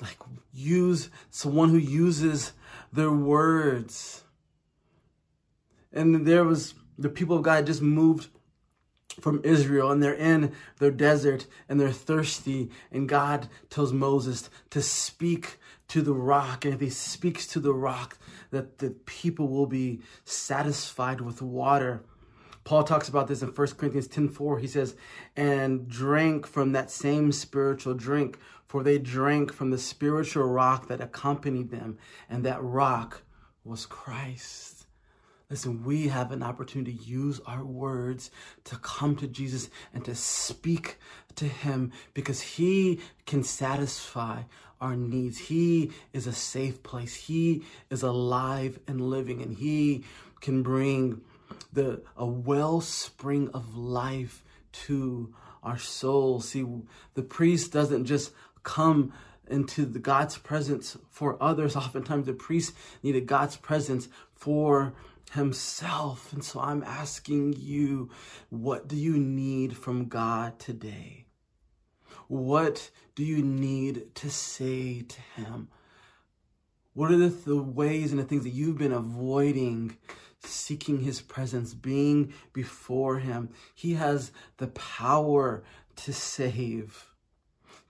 Like 0.00 0.16
use 0.50 1.10
someone 1.28 1.68
who 1.68 1.76
uses 1.76 2.52
their 2.90 3.12
words. 3.12 4.24
And 5.92 6.26
there 6.26 6.44
was 6.44 6.72
the 6.96 7.10
people 7.10 7.36
of 7.36 7.42
God 7.42 7.66
just 7.66 7.82
moved 7.82 8.28
from 9.20 9.40
Israel 9.44 9.90
and 9.90 10.02
they're 10.02 10.14
in 10.14 10.52
their 10.78 10.90
desert 10.90 11.46
and 11.68 11.80
they're 11.80 11.90
thirsty. 11.90 12.70
And 12.90 13.08
God 13.08 13.48
tells 13.70 13.92
Moses 13.92 14.50
to 14.70 14.82
speak 14.82 15.58
to 15.88 16.02
the 16.02 16.14
rock. 16.14 16.64
And 16.64 16.74
if 16.74 16.80
he 16.80 16.90
speaks 16.90 17.46
to 17.48 17.60
the 17.60 17.74
rock, 17.74 18.18
that 18.50 18.78
the 18.78 18.90
people 18.90 19.48
will 19.48 19.66
be 19.66 20.00
satisfied 20.24 21.20
with 21.20 21.42
water. 21.42 22.02
Paul 22.64 22.84
talks 22.84 23.08
about 23.08 23.28
this 23.28 23.42
in 23.42 23.48
1 23.48 23.66
Corinthians 23.78 24.08
10 24.08 24.28
4. 24.28 24.58
He 24.58 24.66
says, 24.66 24.94
and 25.36 25.88
drank 25.88 26.46
from 26.46 26.72
that 26.72 26.90
same 26.90 27.32
spiritual 27.32 27.94
drink, 27.94 28.38
for 28.66 28.82
they 28.82 28.98
drank 28.98 29.52
from 29.52 29.70
the 29.70 29.78
spiritual 29.78 30.44
rock 30.44 30.88
that 30.88 31.00
accompanied 31.00 31.70
them, 31.70 31.96
and 32.28 32.44
that 32.44 32.62
rock 32.62 33.22
was 33.64 33.86
Christ. 33.86 34.77
Listen, 35.50 35.82
we 35.82 36.08
have 36.08 36.30
an 36.30 36.42
opportunity 36.42 36.92
to 36.94 37.04
use 37.04 37.40
our 37.46 37.64
words 37.64 38.30
to 38.64 38.76
come 38.76 39.16
to 39.16 39.26
Jesus 39.26 39.70
and 39.94 40.04
to 40.04 40.14
speak 40.14 40.98
to 41.36 41.46
him 41.46 41.92
because 42.12 42.40
he 42.40 43.00
can 43.24 43.42
satisfy 43.42 44.42
our 44.78 44.94
needs. 44.94 45.38
He 45.38 45.90
is 46.12 46.26
a 46.26 46.32
safe 46.32 46.82
place. 46.82 47.14
He 47.14 47.64
is 47.88 48.02
alive 48.02 48.78
and 48.86 49.00
living 49.00 49.40
and 49.40 49.56
he 49.56 50.04
can 50.40 50.62
bring 50.62 51.22
the 51.72 52.02
a 52.16 52.26
wellspring 52.26 53.48
of 53.54 53.74
life 53.74 54.44
to 54.72 55.34
our 55.62 55.78
souls. 55.78 56.50
See, 56.50 56.66
the 57.14 57.22
priest 57.22 57.72
doesn't 57.72 58.04
just 58.04 58.32
come 58.62 59.12
into 59.48 59.86
the 59.86 59.98
God's 59.98 60.36
presence 60.36 60.96
for 61.10 61.42
others. 61.42 61.74
Oftentimes 61.74 62.26
the 62.26 62.34
priest 62.34 62.74
needed 63.02 63.26
God's 63.26 63.56
presence 63.56 64.08
for 64.34 64.94
himself. 65.30 66.32
And 66.32 66.42
so 66.42 66.60
I'm 66.60 66.82
asking 66.82 67.54
you, 67.58 68.10
what 68.50 68.88
do 68.88 68.96
you 68.96 69.18
need 69.18 69.76
from 69.76 70.06
God 70.06 70.58
today? 70.58 71.26
What 72.28 72.90
do 73.14 73.24
you 73.24 73.42
need 73.42 74.14
to 74.16 74.30
say 74.30 75.02
to 75.02 75.20
him? 75.36 75.68
What 76.92 77.10
are 77.10 77.16
the, 77.16 77.28
the 77.28 77.62
ways 77.62 78.10
and 78.10 78.20
the 78.20 78.24
things 78.24 78.44
that 78.44 78.50
you've 78.50 78.78
been 78.78 78.92
avoiding 78.92 79.96
seeking 80.40 81.00
his 81.00 81.20
presence, 81.20 81.72
being 81.72 82.32
before 82.52 83.18
him? 83.18 83.50
He 83.74 83.94
has 83.94 84.32
the 84.58 84.68
power 84.68 85.62
to 85.96 86.12
save 86.12 87.06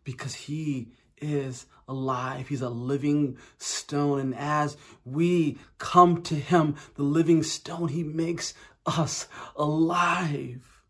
because 0.05 0.35
he 0.35 0.93
is 1.21 1.67
alive. 1.87 2.49
He's 2.49 2.63
a 2.63 2.69
living 2.69 3.39
stone. 3.57 4.21
And 4.21 4.35
as 4.35 4.77
we 5.05 5.59
come 5.79 6.23
to 6.23 6.35
him, 6.35 6.77
the 6.95 7.03
living 7.03 7.43
stone, 7.43 7.89
he 7.89 8.03
makes 8.03 8.55
us 8.87 9.29
alive. 9.57 10.83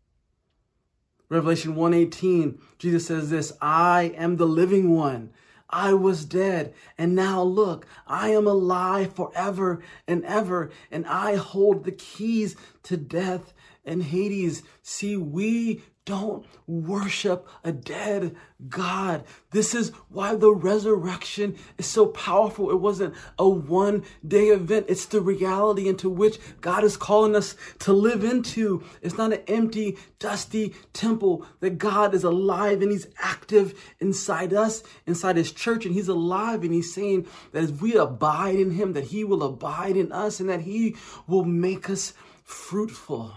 Revelation 1.29 1.75
1:18, 1.75 2.59
Jesus 2.79 3.05
says 3.05 3.29
this, 3.29 3.53
I 3.61 4.13
am 4.17 4.37
the 4.37 4.47
living 4.47 4.95
one. 4.95 5.31
I 5.69 5.93
was 5.93 6.25
dead, 6.25 6.73
and 6.97 7.15
now 7.15 7.43
look, 7.43 7.85
I 8.07 8.29
am 8.29 8.47
alive 8.47 9.13
forever 9.13 9.83
and 10.07 10.25
ever, 10.25 10.71
and 10.89 11.05
I 11.05 11.35
hold 11.35 11.83
the 11.83 11.91
keys 11.91 12.55
to 12.83 12.97
death 12.97 13.53
and 13.85 14.01
Hades. 14.01 14.63
See, 14.81 15.15
we 15.15 15.83
don't 16.05 16.45
worship 16.65 17.47
a 17.63 17.71
dead 17.71 18.35
God. 18.67 19.23
This 19.51 19.75
is 19.75 19.91
why 20.09 20.35
the 20.35 20.51
resurrection 20.51 21.55
is 21.77 21.85
so 21.85 22.07
powerful. 22.07 22.71
It 22.71 22.79
wasn't 22.79 23.13
a 23.37 23.47
one 23.47 24.03
day 24.27 24.47
event. 24.47 24.87
It's 24.89 25.05
the 25.05 25.21
reality 25.21 25.87
into 25.87 26.09
which 26.09 26.39
God 26.61 26.83
is 26.83 26.97
calling 26.97 27.35
us 27.35 27.55
to 27.79 27.93
live 27.93 28.23
into. 28.23 28.83
It's 29.01 29.17
not 29.17 29.33
an 29.33 29.43
empty, 29.47 29.97
dusty 30.17 30.73
temple 30.93 31.45
that 31.59 31.77
God 31.77 32.15
is 32.15 32.23
alive 32.23 32.81
and 32.81 32.91
he's 32.91 33.07
active 33.19 33.79
inside 33.99 34.53
us, 34.53 34.81
inside 35.05 35.37
his 35.37 35.51
church. 35.51 35.85
And 35.85 35.93
he's 35.93 36.07
alive 36.07 36.63
and 36.63 36.73
he's 36.73 36.93
saying 36.93 37.27
that 37.51 37.63
as 37.63 37.71
we 37.71 37.95
abide 37.95 38.55
in 38.55 38.71
him, 38.71 38.93
that 38.93 39.05
he 39.05 39.23
will 39.23 39.43
abide 39.43 39.95
in 39.95 40.11
us 40.11 40.39
and 40.39 40.49
that 40.49 40.61
he 40.61 40.95
will 41.27 41.45
make 41.45 41.89
us 41.89 42.13
fruitful. 42.43 43.33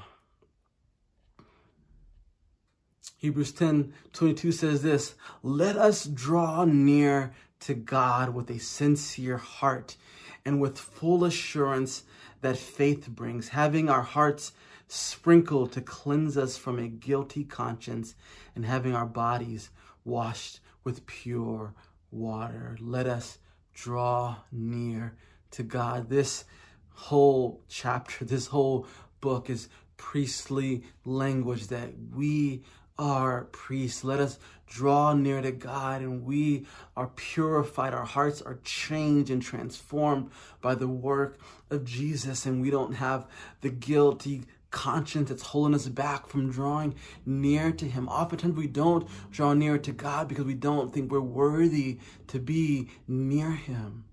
Hebrews 3.22 3.52
10 3.52 3.92
22 4.12 4.50
says 4.50 4.82
this 4.82 5.14
Let 5.44 5.76
us 5.76 6.06
draw 6.06 6.64
near 6.64 7.32
to 7.60 7.72
God 7.72 8.34
with 8.34 8.50
a 8.50 8.58
sincere 8.58 9.36
heart 9.36 9.96
and 10.44 10.60
with 10.60 10.76
full 10.76 11.24
assurance 11.24 12.02
that 12.40 12.56
faith 12.56 13.08
brings, 13.08 13.50
having 13.50 13.88
our 13.88 14.02
hearts 14.02 14.50
sprinkled 14.88 15.70
to 15.70 15.80
cleanse 15.80 16.36
us 16.36 16.56
from 16.56 16.80
a 16.80 16.88
guilty 16.88 17.44
conscience 17.44 18.16
and 18.56 18.66
having 18.66 18.92
our 18.92 19.06
bodies 19.06 19.70
washed 20.04 20.58
with 20.82 21.06
pure 21.06 21.74
water. 22.10 22.76
Let 22.80 23.06
us 23.06 23.38
draw 23.72 24.38
near 24.50 25.14
to 25.52 25.62
God. 25.62 26.10
This 26.10 26.44
whole 26.90 27.62
chapter, 27.68 28.24
this 28.24 28.48
whole 28.48 28.88
book 29.20 29.48
is 29.48 29.68
priestly 29.96 30.82
language 31.04 31.68
that 31.68 31.90
we 32.12 32.64
are 32.98 33.44
priests. 33.52 34.04
Let 34.04 34.20
us 34.20 34.38
draw 34.66 35.12
near 35.12 35.42
to 35.42 35.52
God 35.52 36.00
and 36.00 36.24
we 36.24 36.66
are 36.96 37.08
purified. 37.08 37.92
Our 37.94 38.04
hearts 38.04 38.40
are 38.40 38.58
changed 38.64 39.30
and 39.30 39.42
transformed 39.42 40.30
by 40.60 40.74
the 40.74 40.88
work 40.88 41.38
of 41.70 41.84
Jesus. 41.84 42.46
And 42.46 42.62
we 42.62 42.70
don't 42.70 42.94
have 42.94 43.26
the 43.60 43.70
guilty 43.70 44.44
conscience 44.70 45.28
that's 45.28 45.42
holding 45.42 45.74
us 45.74 45.86
back 45.86 46.26
from 46.26 46.50
drawing 46.50 46.94
near 47.26 47.70
to 47.72 47.84
Him. 47.84 48.08
Oftentimes 48.08 48.56
we 48.56 48.66
don't 48.66 49.06
draw 49.30 49.52
near 49.52 49.78
to 49.78 49.92
God 49.92 50.26
because 50.26 50.44
we 50.46 50.54
don't 50.54 50.92
think 50.92 51.12
we're 51.12 51.20
worthy 51.20 51.98
to 52.28 52.40
be 52.40 52.88
near 53.06 53.50
Him. 53.50 54.04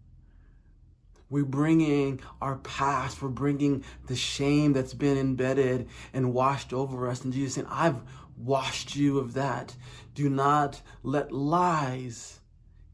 We're 1.30 1.46
bringing 1.46 2.22
our 2.42 2.58
past. 2.58 3.22
We're 3.22 3.30
bringing 3.30 3.84
the 4.08 4.16
shame 4.16 4.74
that's 4.74 4.96
been 4.96 5.18
embedded 5.18 5.88
and 6.12 6.34
washed 6.34 6.74
over 6.74 7.08
us. 7.08 7.24
And 7.24 7.32
Jesus 7.32 7.54
saying, 7.54 7.68
I've 7.70 8.02
washed 8.40 8.96
you 8.96 9.20
of 9.20 9.34
that. 9.34 9.76
Do 10.16 10.30
not 10.30 10.82
let 11.04 11.32
lies 11.32 12.40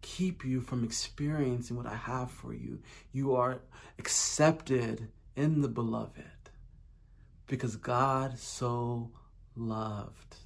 keep 0.01 0.43
you 0.43 0.61
from 0.61 0.83
experiencing 0.83 1.77
what 1.77 1.85
I 1.85 1.95
have 1.95 2.31
for 2.31 2.53
you. 2.53 2.79
You 3.11 3.35
are 3.35 3.61
accepted 3.97 5.07
in 5.35 5.61
the 5.61 5.67
beloved 5.67 6.23
because 7.47 7.75
God 7.75 8.37
so 8.37 9.11
loved. 9.55 10.37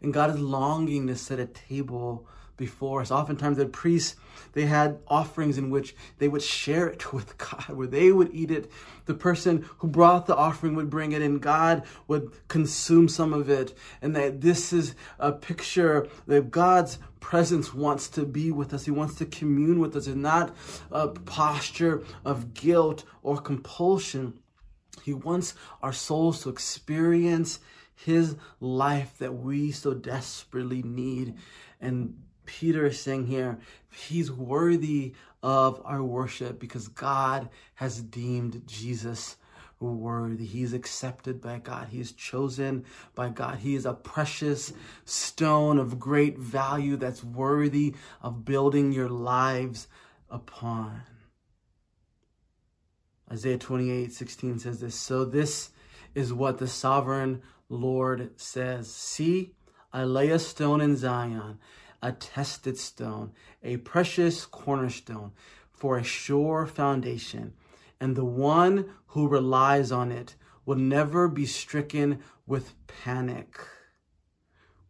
And 0.00 0.12
God 0.12 0.30
is 0.30 0.40
longing 0.40 1.06
to 1.06 1.16
set 1.16 1.38
a 1.38 1.46
table 1.46 2.28
before 2.56 3.00
us. 3.00 3.10
Oftentimes 3.10 3.56
the 3.56 3.66
priests, 3.66 4.16
they 4.52 4.66
had 4.66 4.98
offerings 5.08 5.58
in 5.58 5.70
which 5.70 5.94
they 6.18 6.28
would 6.28 6.42
share 6.42 6.88
it 6.88 7.12
with 7.12 7.36
God, 7.38 7.68
where 7.70 7.86
they 7.86 8.12
would 8.12 8.34
eat 8.34 8.50
it. 8.50 8.70
The 9.06 9.14
person 9.14 9.68
who 9.78 9.88
brought 9.88 10.26
the 10.26 10.36
offering 10.36 10.74
would 10.74 10.90
bring 10.90 11.12
it 11.12 11.22
and 11.22 11.40
God 11.40 11.84
would 12.08 12.32
consume 12.48 13.08
some 13.08 13.32
of 13.32 13.48
it. 13.48 13.76
And 14.02 14.16
that 14.16 14.40
this 14.40 14.72
is 14.72 14.94
a 15.18 15.32
picture 15.32 16.08
that 16.26 16.50
God's 16.50 16.98
presence 17.20 17.74
wants 17.74 18.08
to 18.10 18.24
be 18.24 18.50
with 18.50 18.72
us. 18.72 18.84
He 18.84 18.90
wants 18.90 19.16
to 19.16 19.26
commune 19.26 19.80
with 19.80 19.96
us. 19.96 20.06
It's 20.06 20.16
not 20.16 20.54
a 20.90 21.08
posture 21.08 22.04
of 22.24 22.54
guilt 22.54 23.04
or 23.22 23.38
compulsion. 23.38 24.38
He 25.02 25.14
wants 25.14 25.54
our 25.82 25.92
souls 25.92 26.42
to 26.42 26.48
experience 26.48 27.60
his 27.94 28.36
life 28.60 29.16
that 29.18 29.34
we 29.34 29.70
so 29.70 29.94
desperately 29.94 30.82
need. 30.82 31.34
And 31.80 32.22
Peter 32.46 32.86
is 32.86 33.00
saying 33.00 33.26
here, 33.26 33.58
he's 33.90 34.30
worthy 34.32 35.14
of 35.42 35.80
our 35.84 36.02
worship 36.02 36.58
because 36.58 36.88
God 36.88 37.48
has 37.74 38.00
deemed 38.00 38.62
Jesus 38.66 39.36
worthy. 39.78 40.46
He's 40.46 40.72
accepted 40.72 41.40
by 41.40 41.58
God. 41.58 41.88
He 41.88 42.00
is 42.00 42.12
chosen 42.12 42.84
by 43.14 43.28
God. 43.28 43.58
He 43.58 43.74
is 43.74 43.84
a 43.84 43.92
precious 43.92 44.72
stone 45.04 45.78
of 45.78 45.98
great 45.98 46.38
value 46.38 46.96
that's 46.96 47.22
worthy 47.22 47.94
of 48.22 48.44
building 48.44 48.92
your 48.92 49.10
lives 49.10 49.86
upon. 50.30 51.02
Isaiah 53.30 53.58
28, 53.58 54.12
16 54.12 54.58
says 54.60 54.80
this, 54.80 54.94
So 54.94 55.24
this 55.24 55.70
is 56.14 56.32
what 56.32 56.58
the 56.58 56.68
sovereign 56.68 57.42
Lord 57.68 58.40
says. 58.40 58.92
See, 58.92 59.52
I 59.92 60.04
lay 60.04 60.30
a 60.30 60.38
stone 60.38 60.80
in 60.80 60.96
Zion, 60.96 61.58
a 62.06 62.12
tested 62.12 62.78
stone, 62.78 63.32
a 63.64 63.76
precious 63.78 64.46
cornerstone 64.46 65.32
for 65.72 65.98
a 65.98 66.04
sure 66.04 66.64
foundation. 66.64 67.52
And 68.00 68.14
the 68.14 68.24
one 68.24 68.90
who 69.08 69.26
relies 69.26 69.90
on 69.90 70.12
it 70.12 70.36
will 70.64 70.76
never 70.76 71.26
be 71.26 71.46
stricken 71.46 72.20
with 72.46 72.74
panic. 72.86 73.58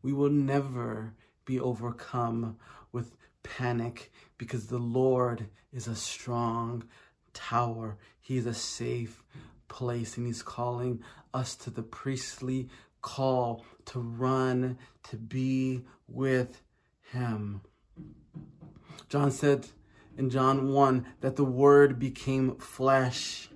We 0.02 0.12
will 0.12 0.31
never 0.31 1.14
be 1.46 1.59
overcome 1.59 2.59
with 2.92 3.16
panic 3.42 4.12
because 4.37 4.66
the 4.66 4.79
Lord 4.79 5.46
is 5.72 5.88
a 5.88 5.96
strong 5.96 6.85
tower. 7.33 7.96
He's 8.20 8.44
a 8.44 8.55
safe 8.55 9.22
place 9.68 10.18
and 10.18 10.26
he's 10.26 10.42
calling 10.42 11.02
us 11.33 11.57
to 11.57 11.70
the 11.70 11.83
priestly 11.83 12.68
call 13.00 13.64
to 13.87 14.00
run, 14.00 14.76
to 15.05 15.16
be 15.16 15.83
with 16.09 16.61
him. 17.12 17.61
John 19.09 19.31
said 19.31 19.66
in 20.16 20.31
John 20.31 20.73
1 20.73 21.07
that 21.21 21.37
the 21.37 21.45
word 21.45 21.99
became 21.99 22.57
flesh 22.57 23.49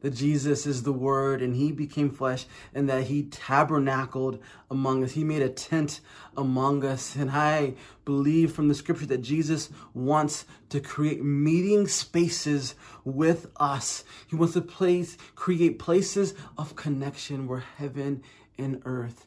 that 0.00 0.14
Jesus 0.14 0.66
is 0.66 0.82
the 0.82 0.92
Word 0.92 1.42
and 1.42 1.54
He 1.56 1.72
became 1.72 2.10
flesh 2.10 2.46
and 2.74 2.88
that 2.88 3.04
He 3.04 3.24
tabernacled 3.24 4.40
among 4.70 5.02
us. 5.02 5.12
He 5.12 5.24
made 5.24 5.42
a 5.42 5.48
tent 5.48 6.00
among 6.36 6.84
us. 6.84 7.16
And 7.16 7.30
I 7.30 7.74
believe 8.04 8.52
from 8.52 8.68
the 8.68 8.74
scripture 8.74 9.06
that 9.06 9.22
Jesus 9.22 9.70
wants 9.94 10.44
to 10.68 10.80
create 10.80 11.22
meeting 11.22 11.88
spaces 11.88 12.74
with 13.04 13.46
us. 13.56 14.04
He 14.28 14.36
wants 14.36 14.54
to 14.54 14.60
place, 14.60 15.16
create 15.34 15.78
places 15.78 16.34
of 16.56 16.76
connection 16.76 17.46
where 17.46 17.64
heaven 17.76 18.22
and 18.56 18.82
earth 18.84 19.26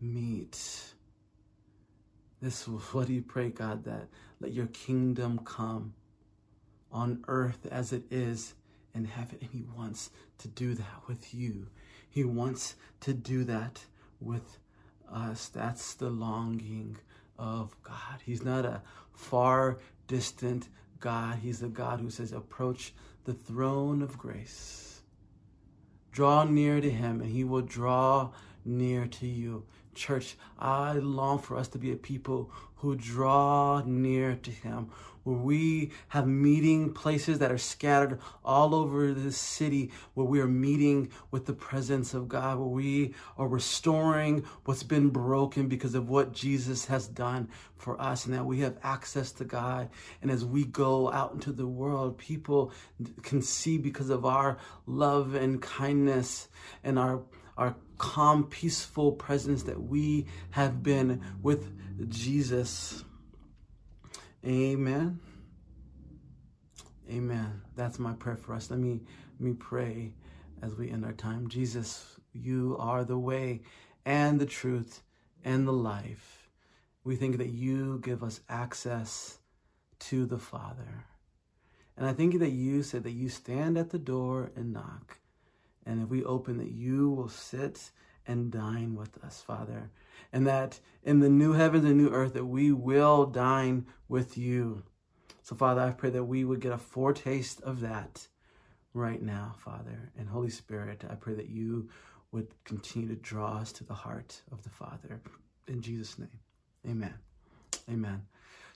meet. 0.00 0.89
This 2.40 2.62
is 2.62 2.66
what 2.92 3.08
you 3.08 3.22
pray, 3.22 3.50
God, 3.50 3.84
that 3.84 4.08
let 4.40 4.52
your 4.52 4.66
kingdom 4.68 5.40
come 5.44 5.94
on 6.92 7.24
earth 7.28 7.66
as 7.70 7.92
it 7.92 8.04
is 8.10 8.54
in 8.94 9.04
heaven. 9.04 9.38
And 9.40 9.50
he 9.50 9.64
wants 9.76 10.10
to 10.38 10.48
do 10.48 10.74
that 10.74 11.02
with 11.06 11.34
you. 11.34 11.68
He 12.08 12.24
wants 12.24 12.74
to 13.00 13.14
do 13.14 13.44
that 13.44 13.84
with 14.20 14.58
us. 15.12 15.48
That's 15.48 15.94
the 15.94 16.10
longing 16.10 16.96
of 17.38 17.74
God. 17.82 18.20
He's 18.24 18.42
not 18.42 18.64
a 18.64 18.82
far 19.12 19.78
distant 20.06 20.68
God. 20.98 21.38
He's 21.38 21.62
a 21.62 21.68
God 21.68 22.00
who 22.00 22.10
says, 22.10 22.32
approach 22.32 22.92
the 23.24 23.32
throne 23.32 24.02
of 24.02 24.18
grace. 24.18 25.02
Draw 26.12 26.44
near 26.44 26.80
to 26.80 26.90
him 26.90 27.20
and 27.20 27.30
he 27.30 27.44
will 27.44 27.62
draw 27.62 28.30
near 28.64 29.06
to 29.06 29.26
you. 29.26 29.64
Church, 29.94 30.36
I 30.58 30.92
long 30.92 31.38
for 31.38 31.56
us 31.56 31.68
to 31.68 31.78
be 31.78 31.92
a 31.92 31.96
people 31.96 32.50
who 32.76 32.96
draw 32.96 33.82
near 33.84 34.36
to 34.36 34.50
him, 34.50 34.90
where 35.24 35.36
we 35.36 35.90
have 36.08 36.26
meeting 36.26 36.92
places 36.94 37.38
that 37.40 37.52
are 37.52 37.58
scattered 37.58 38.18
all 38.42 38.74
over 38.74 39.12
the 39.12 39.32
city, 39.32 39.90
where 40.14 40.26
we 40.26 40.40
are 40.40 40.48
meeting 40.48 41.10
with 41.30 41.44
the 41.44 41.52
presence 41.52 42.14
of 42.14 42.28
God, 42.28 42.58
where 42.58 42.68
we 42.68 43.14
are 43.36 43.48
restoring 43.48 44.44
what's 44.64 44.82
been 44.82 45.10
broken 45.10 45.68
because 45.68 45.94
of 45.94 46.08
what 46.08 46.32
Jesus 46.32 46.86
has 46.86 47.06
done 47.06 47.48
for 47.76 48.00
us, 48.00 48.24
and 48.24 48.34
that 48.34 48.46
we 48.46 48.60
have 48.60 48.78
access 48.82 49.32
to 49.32 49.44
God. 49.44 49.90
And 50.22 50.30
as 50.30 50.44
we 50.44 50.64
go 50.64 51.12
out 51.12 51.34
into 51.34 51.52
the 51.52 51.66
world, 51.66 52.16
people 52.16 52.72
can 53.22 53.42
see 53.42 53.76
because 53.76 54.08
of 54.08 54.24
our 54.24 54.56
love 54.86 55.34
and 55.34 55.60
kindness 55.60 56.48
and 56.82 56.98
our 56.98 57.22
our 57.58 57.76
calm, 58.00 58.44
peaceful 58.44 59.12
presence 59.12 59.64
that 59.64 59.82
we 59.82 60.24
have 60.52 60.82
been 60.82 61.20
with 61.42 61.70
Jesus. 62.08 63.04
Amen. 64.44 65.20
Amen. 67.10 67.60
That's 67.76 67.98
my 67.98 68.14
prayer 68.14 68.36
for 68.36 68.54
us. 68.54 68.70
Let 68.70 68.80
me 68.80 69.02
let 69.38 69.40
me 69.46 69.52
pray 69.52 70.14
as 70.62 70.74
we 70.74 70.90
end 70.90 71.04
our 71.04 71.12
time. 71.12 71.48
Jesus, 71.48 72.18
you 72.32 72.74
are 72.80 73.04
the 73.04 73.18
way 73.18 73.60
and 74.06 74.40
the 74.40 74.46
truth 74.46 75.02
and 75.44 75.68
the 75.68 75.72
life. 75.72 76.48
We 77.04 77.16
think 77.16 77.36
that 77.36 77.50
you 77.50 78.00
give 78.02 78.22
us 78.22 78.40
access 78.48 79.38
to 80.00 80.24
the 80.24 80.38
Father. 80.38 81.04
And 81.98 82.08
I 82.08 82.14
think 82.14 82.38
that 82.38 82.52
you 82.52 82.82
said 82.82 83.02
that 83.04 83.10
you 83.10 83.28
stand 83.28 83.76
at 83.76 83.90
the 83.90 83.98
door 83.98 84.52
and 84.56 84.72
knock. 84.72 85.19
And 85.90 86.00
if 86.00 86.08
we 86.08 86.22
open 86.22 86.58
that 86.58 86.70
you 86.70 87.10
will 87.10 87.28
sit 87.28 87.90
and 88.24 88.52
dine 88.52 88.94
with 88.94 89.18
us, 89.24 89.42
Father. 89.44 89.90
And 90.32 90.46
that 90.46 90.78
in 91.02 91.18
the 91.18 91.28
new 91.28 91.52
heavens 91.52 91.84
and 91.84 91.96
new 91.96 92.10
earth 92.10 92.34
that 92.34 92.44
we 92.44 92.70
will 92.70 93.26
dine 93.26 93.86
with 94.08 94.38
you. 94.38 94.84
So, 95.42 95.56
Father, 95.56 95.80
I 95.80 95.90
pray 95.90 96.10
that 96.10 96.22
we 96.22 96.44
would 96.44 96.60
get 96.60 96.70
a 96.70 96.78
foretaste 96.78 97.60
of 97.62 97.80
that 97.80 98.28
right 98.94 99.20
now, 99.20 99.56
Father. 99.58 100.12
And 100.16 100.28
Holy 100.28 100.48
Spirit, 100.50 101.02
I 101.10 101.16
pray 101.16 101.34
that 101.34 101.48
you 101.48 101.88
would 102.30 102.46
continue 102.62 103.08
to 103.08 103.16
draw 103.16 103.56
us 103.56 103.72
to 103.72 103.84
the 103.84 103.92
heart 103.92 104.40
of 104.52 104.62
the 104.62 104.70
Father. 104.70 105.20
In 105.66 105.82
Jesus' 105.82 106.20
name, 106.20 106.38
amen. 106.88 107.14
Amen. 107.90 108.22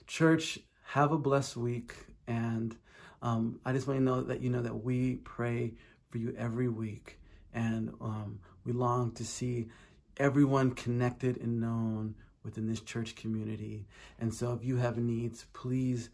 Church, 0.05 0.59
have 0.83 1.13
a 1.13 1.17
blessed 1.17 1.55
week. 1.55 1.95
And 2.27 2.75
um, 3.21 3.61
I 3.63 3.71
just 3.71 3.87
want 3.87 4.01
to 4.01 4.03
know 4.03 4.21
that 4.21 4.41
you 4.41 4.49
know 4.49 4.61
that 4.61 4.83
we 4.83 5.15
pray 5.23 5.75
for 6.15 6.19
you 6.19 6.33
every 6.37 6.69
week. 6.69 7.19
And 7.53 7.93
um, 7.99 8.39
we 8.63 8.71
long 8.71 9.11
to 9.15 9.25
see 9.25 9.67
everyone 10.15 10.71
connected 10.71 11.35
and 11.41 11.59
known 11.59 12.15
within 12.41 12.67
this 12.67 12.79
church 12.79 13.17
community. 13.17 13.85
And 14.17 14.33
so 14.33 14.53
if 14.53 14.63
you 14.63 14.77
have 14.77 14.97
needs, 14.97 15.45
please 15.51 16.09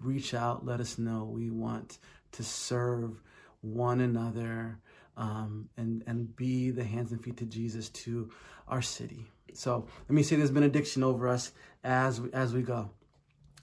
reach 0.00 0.32
out, 0.32 0.64
let 0.64 0.78
us 0.78 0.96
know. 0.96 1.24
We 1.24 1.50
want 1.50 1.98
to 2.32 2.44
serve 2.44 3.20
one 3.62 4.00
another 4.00 4.78
um, 5.16 5.68
and, 5.76 6.04
and 6.06 6.36
be 6.36 6.70
the 6.70 6.84
hands 6.84 7.10
and 7.10 7.20
feet 7.20 7.38
to 7.38 7.44
Jesus 7.44 7.88
to 7.88 8.30
our 8.68 8.80
city. 8.80 9.26
So 9.54 9.88
let 10.08 10.14
me 10.14 10.22
say 10.22 10.36
this 10.36 10.52
benediction 10.52 11.02
over 11.02 11.26
us 11.26 11.50
as 11.82 12.20
we, 12.20 12.32
as 12.32 12.54
we 12.54 12.62
go. 12.62 12.90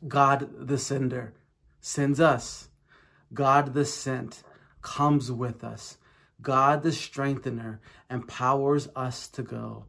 God 0.06 0.50
the 0.68 0.78
sender 0.78 1.36
sends 1.80 2.20
us. 2.20 2.68
God 3.34 3.74
the 3.74 3.86
sent 3.86 4.44
comes 4.82 5.32
with 5.32 5.64
us. 5.64 5.98
God 6.42 6.84
the 6.84 6.92
strengthener 6.92 7.82
empowers 8.10 8.88
us 8.96 9.28
to 9.30 9.44
go. 9.44 9.86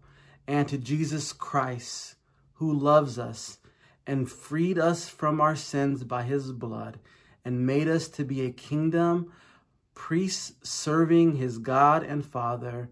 And 0.47 0.69
to 0.69 0.79
Jesus 0.79 1.33
Christ, 1.33 2.17
who 2.55 2.73
loves 2.73 3.19
us 3.19 3.59
and 4.07 4.31
freed 4.31 4.79
us 4.79 5.09
from 5.09 5.41
our 5.41 5.55
sins 5.55 6.03
by 6.03 6.25
his 6.25 6.53
blood 6.53 6.99
and 7.45 7.67
made 7.67 7.89
us 7.89 8.09
to 8.09 8.25
be 8.25 8.45
a 8.45 8.51
kingdom, 8.51 9.33
priests 9.95 10.55
serving 10.63 11.37
his 11.37 11.59
God 11.59 12.03
and 12.03 12.25
Father. 12.25 12.91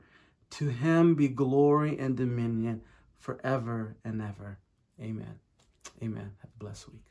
To 0.50 0.68
him 0.68 1.14
be 1.14 1.28
glory 1.28 1.98
and 1.98 2.16
dominion 2.16 2.82
forever 3.18 3.96
and 4.04 4.22
ever. 4.22 4.58
Amen. 5.00 5.40
Amen. 6.02 6.32
Have 6.40 6.50
a 6.54 6.58
blessed 6.58 6.88
week. 6.90 7.07